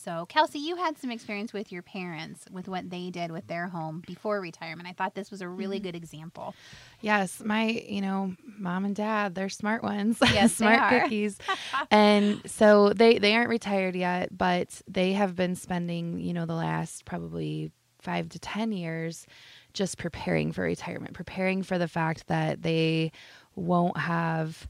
So, 0.04 0.26
Kelsey, 0.26 0.60
you 0.60 0.76
had 0.76 0.98
some 0.98 1.12
experience 1.12 1.54
with 1.54 1.72
your 1.72 1.82
parents 1.82 2.46
with 2.52 2.68
what 2.68 2.90
they 2.90 3.10
did 3.10 3.32
with 3.32 3.48
their 3.48 3.68
home 3.68 4.04
before 4.06 4.42
retirement. 4.42 4.90
I 4.90 4.92
thought 4.92 5.16
this 5.16 5.32
was 5.32 5.42
a 5.42 5.48
really 5.48 5.78
mm-hmm. 5.78 5.86
good 5.86 5.96
example. 5.96 6.56
Yes, 7.00 7.42
my, 7.44 7.68
you 7.88 8.02
know, 8.02 8.36
mom 8.58 8.84
and 8.84 8.96
dad, 8.96 9.34
they're 9.34 9.50
smart 9.50 9.84
ones. 9.84 10.20
Yes, 10.34 10.56
smart 10.56 10.90
cookies. 10.90 11.38
and 11.92 12.42
so 12.50 12.90
they 12.90 13.20
they 13.20 13.36
aren't 13.36 13.50
retired 13.50 13.96
yet, 13.96 14.36
but 14.36 14.82
they 14.88 15.14
have 15.14 15.36
been 15.36 15.56
spending, 15.56 16.20
you 16.20 16.34
know, 16.34 16.48
the 16.48 16.56
last 16.56 17.06
probably 17.06 17.72
5 18.00 18.30
to 18.30 18.40
10 18.40 18.72
years 18.72 19.28
just 19.74 20.00
preparing 20.00 20.52
for 20.52 20.64
retirement, 20.64 21.14
preparing 21.14 21.62
for 21.62 21.78
the 21.78 21.88
fact 21.88 22.28
that 22.28 22.64
they 22.64 23.12
won't 23.56 23.98
have 23.98 24.68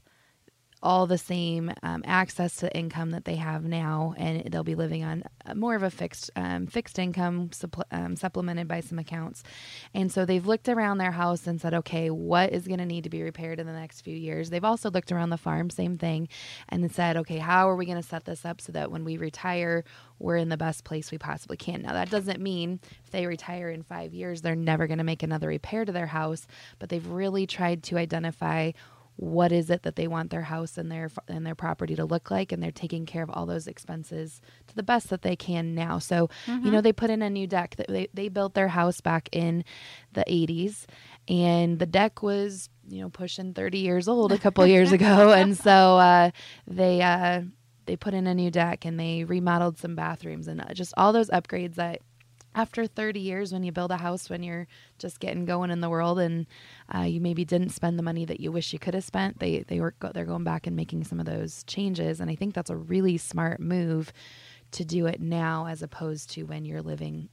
all 0.84 1.06
the 1.06 1.18
same 1.18 1.72
um, 1.82 2.02
access 2.06 2.56
to 2.56 2.76
income 2.76 3.10
that 3.10 3.24
they 3.24 3.36
have 3.36 3.64
now, 3.64 4.14
and 4.18 4.44
they'll 4.52 4.62
be 4.62 4.74
living 4.74 5.02
on 5.02 5.24
more 5.54 5.74
of 5.74 5.82
a 5.82 5.90
fixed 5.90 6.30
um, 6.36 6.66
fixed 6.66 6.98
income 6.98 7.50
um, 7.90 8.14
supplemented 8.14 8.68
by 8.68 8.80
some 8.80 8.98
accounts. 8.98 9.42
And 9.94 10.12
so 10.12 10.24
they've 10.24 10.46
looked 10.46 10.68
around 10.68 10.98
their 10.98 11.10
house 11.10 11.46
and 11.46 11.60
said, 11.60 11.74
okay, 11.74 12.10
what 12.10 12.52
is 12.52 12.68
going 12.68 12.78
to 12.78 12.86
need 12.86 13.04
to 13.04 13.10
be 13.10 13.22
repaired 13.22 13.58
in 13.58 13.66
the 13.66 13.72
next 13.72 14.02
few 14.02 14.14
years? 14.14 14.50
They've 14.50 14.62
also 14.62 14.90
looked 14.90 15.10
around 15.10 15.30
the 15.30 15.38
farm, 15.38 15.70
same 15.70 15.96
thing, 15.96 16.28
and 16.68 16.92
said, 16.92 17.16
okay, 17.16 17.38
how 17.38 17.68
are 17.68 17.76
we 17.76 17.86
going 17.86 18.00
to 18.00 18.08
set 18.08 18.26
this 18.26 18.44
up 18.44 18.60
so 18.60 18.72
that 18.72 18.90
when 18.90 19.04
we 19.04 19.16
retire, 19.16 19.84
we're 20.18 20.36
in 20.36 20.50
the 20.50 20.56
best 20.56 20.84
place 20.84 21.10
we 21.10 21.18
possibly 21.18 21.56
can. 21.56 21.82
Now, 21.82 21.94
that 21.94 22.10
doesn't 22.10 22.40
mean 22.40 22.80
if 23.04 23.10
they 23.10 23.26
retire 23.26 23.70
in 23.70 23.82
five 23.82 24.14
years, 24.14 24.42
they're 24.42 24.54
never 24.54 24.86
going 24.86 24.98
to 24.98 25.04
make 25.04 25.22
another 25.22 25.48
repair 25.48 25.84
to 25.84 25.92
their 25.92 26.06
house, 26.06 26.46
but 26.78 26.88
they've 26.88 27.06
really 27.06 27.46
tried 27.46 27.82
to 27.84 27.98
identify 27.98 28.72
what 29.16 29.52
is 29.52 29.70
it 29.70 29.82
that 29.82 29.94
they 29.96 30.08
want 30.08 30.30
their 30.30 30.42
house 30.42 30.76
and 30.76 30.90
their 30.90 31.08
and 31.28 31.46
their 31.46 31.54
property 31.54 31.94
to 31.94 32.04
look 32.04 32.30
like 32.30 32.50
and 32.50 32.62
they're 32.62 32.72
taking 32.72 33.06
care 33.06 33.22
of 33.22 33.30
all 33.30 33.46
those 33.46 33.66
expenses 33.66 34.40
to 34.66 34.74
the 34.74 34.82
best 34.82 35.10
that 35.10 35.22
they 35.22 35.36
can 35.36 35.74
now. 35.74 35.98
So 35.98 36.28
you 36.64 36.70
know 36.70 36.80
they 36.80 36.92
put 36.92 37.10
in 37.10 37.22
a 37.22 37.30
new 37.30 37.46
deck. 37.46 37.76
That 37.76 37.88
they, 37.88 38.08
they 38.12 38.28
built 38.28 38.54
their 38.54 38.68
house 38.68 39.00
back 39.00 39.28
in 39.32 39.64
the 40.12 40.24
80s 40.28 40.86
and 41.28 41.78
the 41.78 41.86
deck 41.86 42.22
was 42.22 42.68
you 42.88 43.00
know 43.00 43.08
pushing 43.08 43.54
30 43.54 43.78
years 43.78 44.08
old 44.08 44.32
a 44.32 44.38
couple 44.38 44.66
years 44.66 44.92
ago. 44.92 45.32
And 45.44 45.56
so 45.56 45.98
uh, 45.98 46.30
they 46.66 47.02
uh, 47.02 47.42
they 47.86 47.96
put 47.96 48.14
in 48.14 48.26
a 48.26 48.34
new 48.34 48.50
deck 48.50 48.84
and 48.84 48.98
they 48.98 49.24
remodeled 49.24 49.78
some 49.78 49.94
bathrooms 49.94 50.48
and 50.48 50.60
uh, 50.60 50.72
just 50.74 50.94
all 50.96 51.12
those 51.12 51.28
upgrades 51.30 51.74
that 51.76 52.00
after 52.54 52.86
30 52.86 53.20
years 53.20 53.52
when 53.52 53.62
you 53.62 53.72
build 53.72 53.90
a 53.90 53.96
house 53.96 54.30
when 54.30 54.42
you're 54.42 54.66
just 54.98 55.20
getting 55.20 55.44
going 55.44 55.70
in 55.70 55.80
the 55.80 55.90
world 55.90 56.18
and 56.18 56.46
uh, 56.94 57.00
you 57.00 57.20
maybe 57.20 57.44
didn't 57.44 57.70
spend 57.70 57.98
the 57.98 58.02
money 58.02 58.24
that 58.24 58.40
you 58.40 58.52
wish 58.52 58.72
you 58.72 58.78
could 58.78 58.94
have 58.94 59.04
spent 59.04 59.38
they 59.38 59.64
they 59.68 59.80
were 59.80 59.94
go- 59.98 60.12
they're 60.12 60.24
going 60.24 60.44
back 60.44 60.66
and 60.66 60.76
making 60.76 61.04
some 61.04 61.20
of 61.20 61.26
those 61.26 61.64
changes. 61.64 62.20
And 62.20 62.30
i 62.30 62.34
think 62.34 62.54
that's 62.54 62.70
a 62.70 62.76
really 62.76 63.16
smart 63.16 63.60
move 63.60 64.12
to 64.72 64.84
do 64.84 65.06
it 65.06 65.20
now 65.20 65.66
as 65.66 65.82
opposed 65.82 66.30
to 66.30 66.42
when 66.44 66.64
you're 66.64 66.82
living 66.82 67.28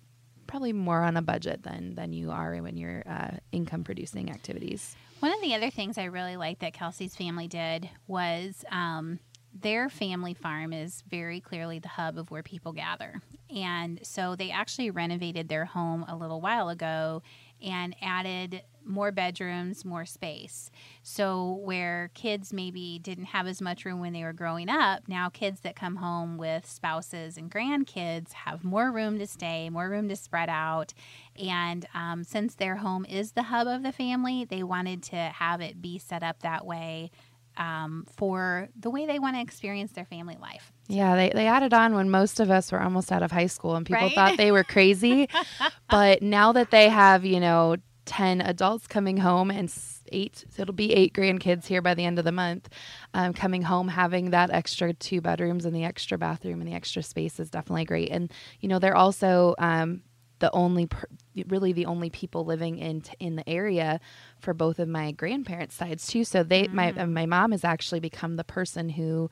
probably 0.47 0.73
more 0.73 1.01
on 1.01 1.15
a 1.15 1.21
budget 1.21 1.63
than 1.63 1.95
than 1.95 2.11
you 2.11 2.29
are 2.29 2.55
when 2.57 2.75
you're 2.75 3.03
uh, 3.07 3.31
income 3.51 3.83
producing 3.83 4.29
activities. 4.29 4.95
One 5.21 5.33
of 5.33 5.41
the 5.41 5.55
other 5.55 5.69
things 5.69 5.97
I 5.97 6.05
really 6.05 6.35
liked 6.35 6.61
that 6.61 6.73
Kelsey's 6.73 7.15
family 7.15 7.47
did 7.47 7.89
was 8.07 8.65
um, 8.71 9.19
their 9.53 9.89
family 9.89 10.33
farm 10.33 10.73
is 10.73 11.03
very 11.09 11.39
clearly 11.39 11.79
the 11.79 11.87
hub 11.87 12.17
of 12.17 12.31
where 12.31 12.43
people 12.43 12.71
gather. 12.71 13.21
And 13.53 13.99
so 14.03 14.35
they 14.35 14.49
actually 14.49 14.91
renovated 14.91 15.49
their 15.49 15.65
home 15.65 16.05
a 16.07 16.15
little 16.15 16.39
while 16.39 16.69
ago 16.69 17.21
and 17.61 17.95
added 18.01 18.63
more 18.85 19.11
bedrooms, 19.11 19.85
more 19.85 20.05
space. 20.05 20.71
So, 21.03 21.59
where 21.63 22.09
kids 22.15 22.51
maybe 22.51 22.99
didn't 22.99 23.25
have 23.25 23.45
as 23.45 23.61
much 23.61 23.85
room 23.85 23.99
when 23.99 24.13
they 24.13 24.23
were 24.23 24.33
growing 24.33 24.69
up, 24.69 25.07
now 25.07 25.29
kids 25.29 25.61
that 25.61 25.75
come 25.75 25.97
home 25.97 26.37
with 26.37 26.65
spouses 26.65 27.37
and 27.37 27.51
grandkids 27.51 28.33
have 28.33 28.63
more 28.63 28.91
room 28.91 29.19
to 29.19 29.27
stay, 29.27 29.69
more 29.69 29.89
room 29.89 30.09
to 30.09 30.15
spread 30.15 30.49
out. 30.49 30.93
And 31.37 31.85
um, 31.93 32.23
since 32.23 32.55
their 32.55 32.77
home 32.77 33.05
is 33.05 33.33
the 33.33 33.43
hub 33.43 33.67
of 33.67 33.83
the 33.83 33.91
family, 33.91 34.45
they 34.45 34.63
wanted 34.63 35.03
to 35.03 35.15
have 35.15 35.61
it 35.61 35.81
be 35.81 35.99
set 35.99 36.23
up 36.23 36.41
that 36.41 36.65
way 36.65 37.11
um, 37.57 38.05
for 38.15 38.69
the 38.79 38.89
way 38.89 39.05
they 39.05 39.19
want 39.19 39.35
to 39.35 39.41
experience 39.41 39.91
their 39.93 40.05
family 40.05 40.37
life. 40.41 40.71
Yeah, 40.87 41.15
they, 41.15 41.29
they 41.29 41.47
added 41.47 41.73
on 41.73 41.93
when 41.93 42.09
most 42.09 42.39
of 42.39 42.49
us 42.51 42.71
were 42.71 42.81
almost 42.81 43.11
out 43.11 43.23
of 43.23 43.31
high 43.31 43.47
school 43.47 43.75
and 43.75 43.85
people 43.85 44.07
Right? 44.07 44.15
thought 44.15 44.37
they 44.37 44.51
were 44.51 44.63
crazy. 44.63 45.29
but 45.89 46.21
now 46.21 46.51
that 46.53 46.71
they 46.71 46.89
have, 46.89 47.25
you 47.25 47.39
know, 47.39 47.77
10 48.05 48.41
adults 48.41 48.87
coming 48.87 49.17
home 49.17 49.51
and 49.51 49.73
eight, 50.11 50.43
so 50.49 50.63
it'll 50.63 50.73
be 50.73 50.91
eight 50.93 51.13
grandkids 51.13 51.65
here 51.67 51.81
by 51.81 51.93
the 51.93 52.03
end 52.03 52.19
of 52.19 52.25
the 52.25 52.31
month, 52.31 52.67
um, 53.13 53.33
coming 53.33 53.61
home, 53.61 53.87
having 53.87 54.31
that 54.31 54.49
extra 54.49 54.91
two 54.93 55.21
bedrooms 55.21 55.65
and 55.65 55.75
the 55.75 55.85
extra 55.85 56.17
bathroom 56.17 56.59
and 56.59 56.67
the 56.69 56.73
extra 56.73 57.03
space 57.03 57.39
is 57.39 57.49
definitely 57.49 57.85
great. 57.85 58.09
And, 58.09 58.31
you 58.59 58.67
know, 58.67 58.79
they're 58.79 58.97
also, 58.97 59.55
um, 59.59 60.01
the 60.41 60.51
only 60.51 60.87
per- 60.87 61.07
really 61.47 61.71
the 61.71 61.85
only 61.85 62.09
people 62.09 62.43
living 62.43 62.77
in 62.77 63.01
t- 63.01 63.13
in 63.19 63.37
the 63.37 63.47
area 63.47 63.99
for 64.39 64.53
both 64.53 64.79
of 64.79 64.89
my 64.89 65.11
grandparents 65.11 65.75
sides 65.75 66.05
too 66.07 66.23
so 66.23 66.43
they 66.43 66.67
my 66.67 66.91
uh, 66.91 67.05
my 67.05 67.25
mom 67.25 67.51
has 67.51 67.63
actually 67.63 68.01
become 68.01 68.35
the 68.35 68.43
person 68.43 68.89
who 68.89 69.29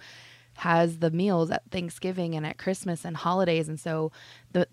has 0.56 1.00
the 1.00 1.12
meals 1.12 1.52
at 1.52 1.64
Thanksgiving 1.72 2.36
and 2.36 2.46
at 2.46 2.58
Christmas 2.58 3.04
and 3.04 3.18
holidays 3.18 3.68
and 3.68 3.80
so 3.80 4.12
the 4.54 4.68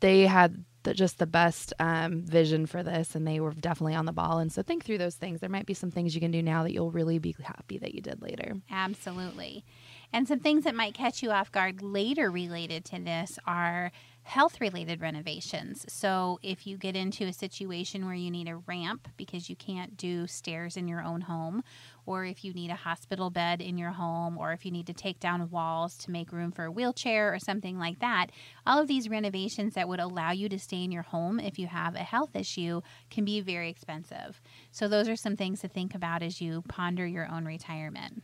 they 0.00 0.26
had 0.26 0.64
the, 0.82 0.94
just 0.94 1.18
the 1.18 1.26
best 1.26 1.72
um, 1.78 2.22
vision 2.22 2.66
for 2.66 2.82
this, 2.82 3.14
and 3.14 3.26
they 3.26 3.40
were 3.40 3.52
definitely 3.52 3.94
on 3.94 4.04
the 4.04 4.12
ball. 4.12 4.38
And 4.38 4.52
so 4.52 4.62
think 4.62 4.84
through 4.84 4.98
those 4.98 5.14
things. 5.14 5.40
There 5.40 5.48
might 5.48 5.66
be 5.66 5.74
some 5.74 5.90
things 5.90 6.14
you 6.14 6.20
can 6.20 6.30
do 6.30 6.42
now 6.42 6.62
that 6.64 6.72
you'll 6.72 6.90
really 6.90 7.18
be 7.18 7.34
happy 7.42 7.78
that 7.78 7.94
you 7.94 8.00
did 8.00 8.20
later. 8.20 8.56
Absolutely. 8.70 9.64
And 10.12 10.28
some 10.28 10.40
things 10.40 10.64
that 10.64 10.74
might 10.74 10.94
catch 10.94 11.22
you 11.22 11.30
off 11.30 11.50
guard 11.52 11.82
later 11.82 12.30
related 12.30 12.84
to 12.86 12.98
this 12.98 13.38
are 13.46 13.92
health 14.24 14.60
related 14.60 15.00
renovations. 15.00 15.84
So, 15.88 16.38
if 16.42 16.66
you 16.66 16.76
get 16.76 16.96
into 16.96 17.24
a 17.24 17.32
situation 17.32 18.06
where 18.06 18.14
you 18.14 18.30
need 18.30 18.48
a 18.48 18.56
ramp 18.56 19.08
because 19.16 19.50
you 19.50 19.56
can't 19.56 19.96
do 19.96 20.26
stairs 20.26 20.76
in 20.76 20.88
your 20.88 21.02
own 21.02 21.22
home, 21.22 21.62
or 22.06 22.24
if 22.24 22.44
you 22.44 22.52
need 22.52 22.70
a 22.70 22.76
hospital 22.76 23.30
bed 23.30 23.60
in 23.60 23.78
your 23.78 23.90
home, 23.90 24.38
or 24.38 24.52
if 24.52 24.64
you 24.64 24.70
need 24.70 24.86
to 24.86 24.92
take 24.92 25.20
down 25.20 25.50
walls 25.50 25.96
to 25.98 26.10
make 26.10 26.32
room 26.32 26.52
for 26.52 26.64
a 26.64 26.70
wheelchair 26.70 27.32
or 27.32 27.38
something 27.38 27.78
like 27.78 27.98
that, 28.00 28.28
all 28.66 28.80
of 28.80 28.88
these 28.88 29.08
renovations 29.08 29.74
that 29.74 29.88
would 29.88 30.00
allow 30.00 30.30
you 30.30 30.48
to 30.48 30.58
stay 30.58 30.82
in 30.82 30.92
your 30.92 31.02
home 31.02 31.38
if 31.40 31.58
you 31.58 31.66
have 31.66 31.94
a 31.94 32.00
health 32.00 32.34
issue 32.34 32.80
can 33.10 33.24
be 33.24 33.40
very 33.40 33.68
expensive. 33.68 34.40
So, 34.70 34.88
those 34.88 35.08
are 35.08 35.16
some 35.16 35.36
things 35.36 35.60
to 35.60 35.68
think 35.68 35.94
about 35.94 36.22
as 36.22 36.40
you 36.40 36.62
ponder 36.68 37.06
your 37.06 37.28
own 37.28 37.44
retirement. 37.44 38.22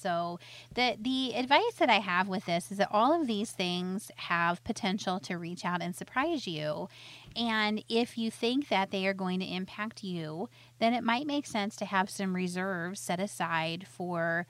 So 0.00 0.38
the 0.74 0.96
the 1.00 1.34
advice 1.34 1.74
that 1.78 1.90
I 1.90 2.00
have 2.00 2.28
with 2.28 2.46
this 2.46 2.70
is 2.70 2.78
that 2.78 2.88
all 2.90 3.18
of 3.18 3.26
these 3.26 3.50
things 3.52 4.10
have 4.16 4.62
potential 4.64 5.18
to 5.20 5.36
reach 5.36 5.64
out 5.64 5.82
and 5.82 5.94
surprise 5.94 6.46
you. 6.46 6.88
And 7.36 7.84
if 7.88 8.16
you 8.18 8.30
think 8.30 8.68
that 8.68 8.90
they 8.90 9.06
are 9.06 9.14
going 9.14 9.40
to 9.40 9.46
impact 9.46 10.02
you, 10.02 10.48
then 10.78 10.94
it 10.94 11.04
might 11.04 11.26
make 11.26 11.46
sense 11.46 11.76
to 11.76 11.84
have 11.84 12.10
some 12.10 12.34
reserves 12.34 13.00
set 13.00 13.20
aside 13.20 13.86
for 13.86 14.46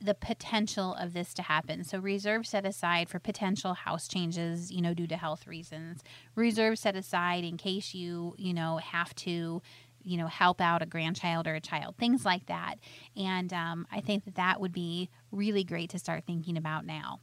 the 0.00 0.14
potential 0.14 0.94
of 0.94 1.12
this 1.12 1.34
to 1.34 1.42
happen. 1.42 1.84
So 1.84 1.98
reserve 1.98 2.46
set 2.46 2.64
aside 2.64 3.08
for 3.08 3.18
potential 3.18 3.74
house 3.74 4.08
changes, 4.08 4.72
you 4.72 4.80
know, 4.80 4.94
due 4.94 5.06
to 5.06 5.16
health 5.16 5.46
reasons. 5.46 6.02
Reserve 6.34 6.78
set 6.78 6.96
aside 6.96 7.44
in 7.44 7.58
case 7.58 7.94
you, 7.94 8.34
you 8.38 8.54
know, 8.54 8.78
have 8.78 9.14
to 9.16 9.60
you 10.02 10.16
know, 10.16 10.26
help 10.26 10.60
out 10.60 10.82
a 10.82 10.86
grandchild 10.86 11.46
or 11.46 11.54
a 11.54 11.60
child, 11.60 11.96
things 11.96 12.24
like 12.24 12.46
that. 12.46 12.76
And 13.16 13.52
um, 13.52 13.86
I 13.90 14.00
think 14.00 14.24
that 14.24 14.36
that 14.36 14.60
would 14.60 14.72
be 14.72 15.10
really 15.32 15.64
great 15.64 15.90
to 15.90 15.98
start 15.98 16.24
thinking 16.26 16.56
about 16.56 16.84
now. 16.84 17.20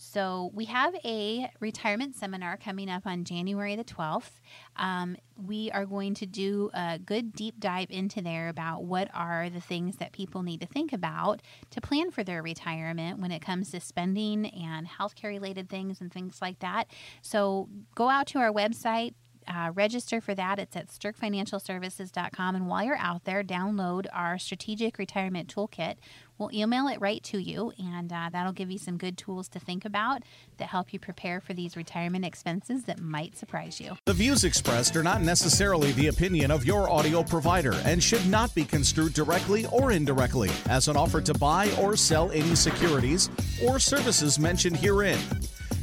So, 0.00 0.52
we 0.54 0.66
have 0.66 0.94
a 1.04 1.50
retirement 1.58 2.14
seminar 2.14 2.56
coming 2.56 2.88
up 2.88 3.04
on 3.04 3.24
January 3.24 3.74
the 3.74 3.82
12th. 3.82 4.30
Um, 4.76 5.16
we 5.36 5.72
are 5.72 5.84
going 5.84 6.14
to 6.14 6.26
do 6.26 6.70
a 6.72 7.00
good 7.00 7.32
deep 7.32 7.58
dive 7.58 7.88
into 7.90 8.22
there 8.22 8.48
about 8.48 8.84
what 8.84 9.10
are 9.12 9.50
the 9.50 9.60
things 9.60 9.96
that 9.96 10.12
people 10.12 10.44
need 10.44 10.60
to 10.60 10.68
think 10.68 10.92
about 10.92 11.42
to 11.70 11.80
plan 11.80 12.12
for 12.12 12.22
their 12.22 12.44
retirement 12.44 13.18
when 13.18 13.32
it 13.32 13.42
comes 13.42 13.72
to 13.72 13.80
spending 13.80 14.46
and 14.46 14.86
healthcare 14.86 15.30
related 15.30 15.68
things 15.68 16.00
and 16.00 16.12
things 16.12 16.40
like 16.40 16.60
that. 16.60 16.86
So, 17.20 17.68
go 17.96 18.08
out 18.08 18.28
to 18.28 18.38
our 18.38 18.52
website, 18.52 19.14
uh, 19.48 19.72
register 19.74 20.20
for 20.20 20.34
that. 20.34 20.58
It's 20.58 20.76
at 20.76 20.88
sterkfinancialservices.com. 20.88 22.54
And 22.54 22.68
while 22.68 22.84
you're 22.84 22.96
out 22.96 23.24
there, 23.24 23.42
download 23.42 24.06
our 24.12 24.38
strategic 24.38 24.98
retirement 24.98 25.52
toolkit. 25.54 25.96
We'll 26.38 26.52
email 26.52 26.86
it 26.86 27.00
right 27.00 27.20
to 27.24 27.38
you, 27.38 27.72
and 27.78 28.12
uh, 28.12 28.28
that'll 28.30 28.52
give 28.52 28.70
you 28.70 28.78
some 28.78 28.96
good 28.96 29.18
tools 29.18 29.48
to 29.48 29.58
think 29.58 29.84
about 29.84 30.22
that 30.58 30.68
help 30.68 30.92
you 30.92 31.00
prepare 31.00 31.40
for 31.40 31.52
these 31.52 31.76
retirement 31.76 32.24
expenses 32.24 32.84
that 32.84 33.00
might 33.00 33.36
surprise 33.36 33.80
you. 33.80 33.96
The 34.04 34.12
views 34.12 34.44
expressed 34.44 34.94
are 34.94 35.02
not 35.02 35.20
necessarily 35.20 35.90
the 35.92 36.06
opinion 36.06 36.52
of 36.52 36.64
your 36.64 36.88
audio 36.88 37.24
provider 37.24 37.74
and 37.84 38.00
should 38.00 38.24
not 38.28 38.54
be 38.54 38.64
construed 38.64 39.14
directly 39.14 39.66
or 39.66 39.90
indirectly 39.90 40.50
as 40.68 40.86
an 40.86 40.96
offer 40.96 41.20
to 41.22 41.34
buy 41.34 41.70
or 41.80 41.96
sell 41.96 42.30
any 42.30 42.54
securities 42.54 43.30
or 43.66 43.80
services 43.80 44.38
mentioned 44.38 44.76
herein. 44.76 45.18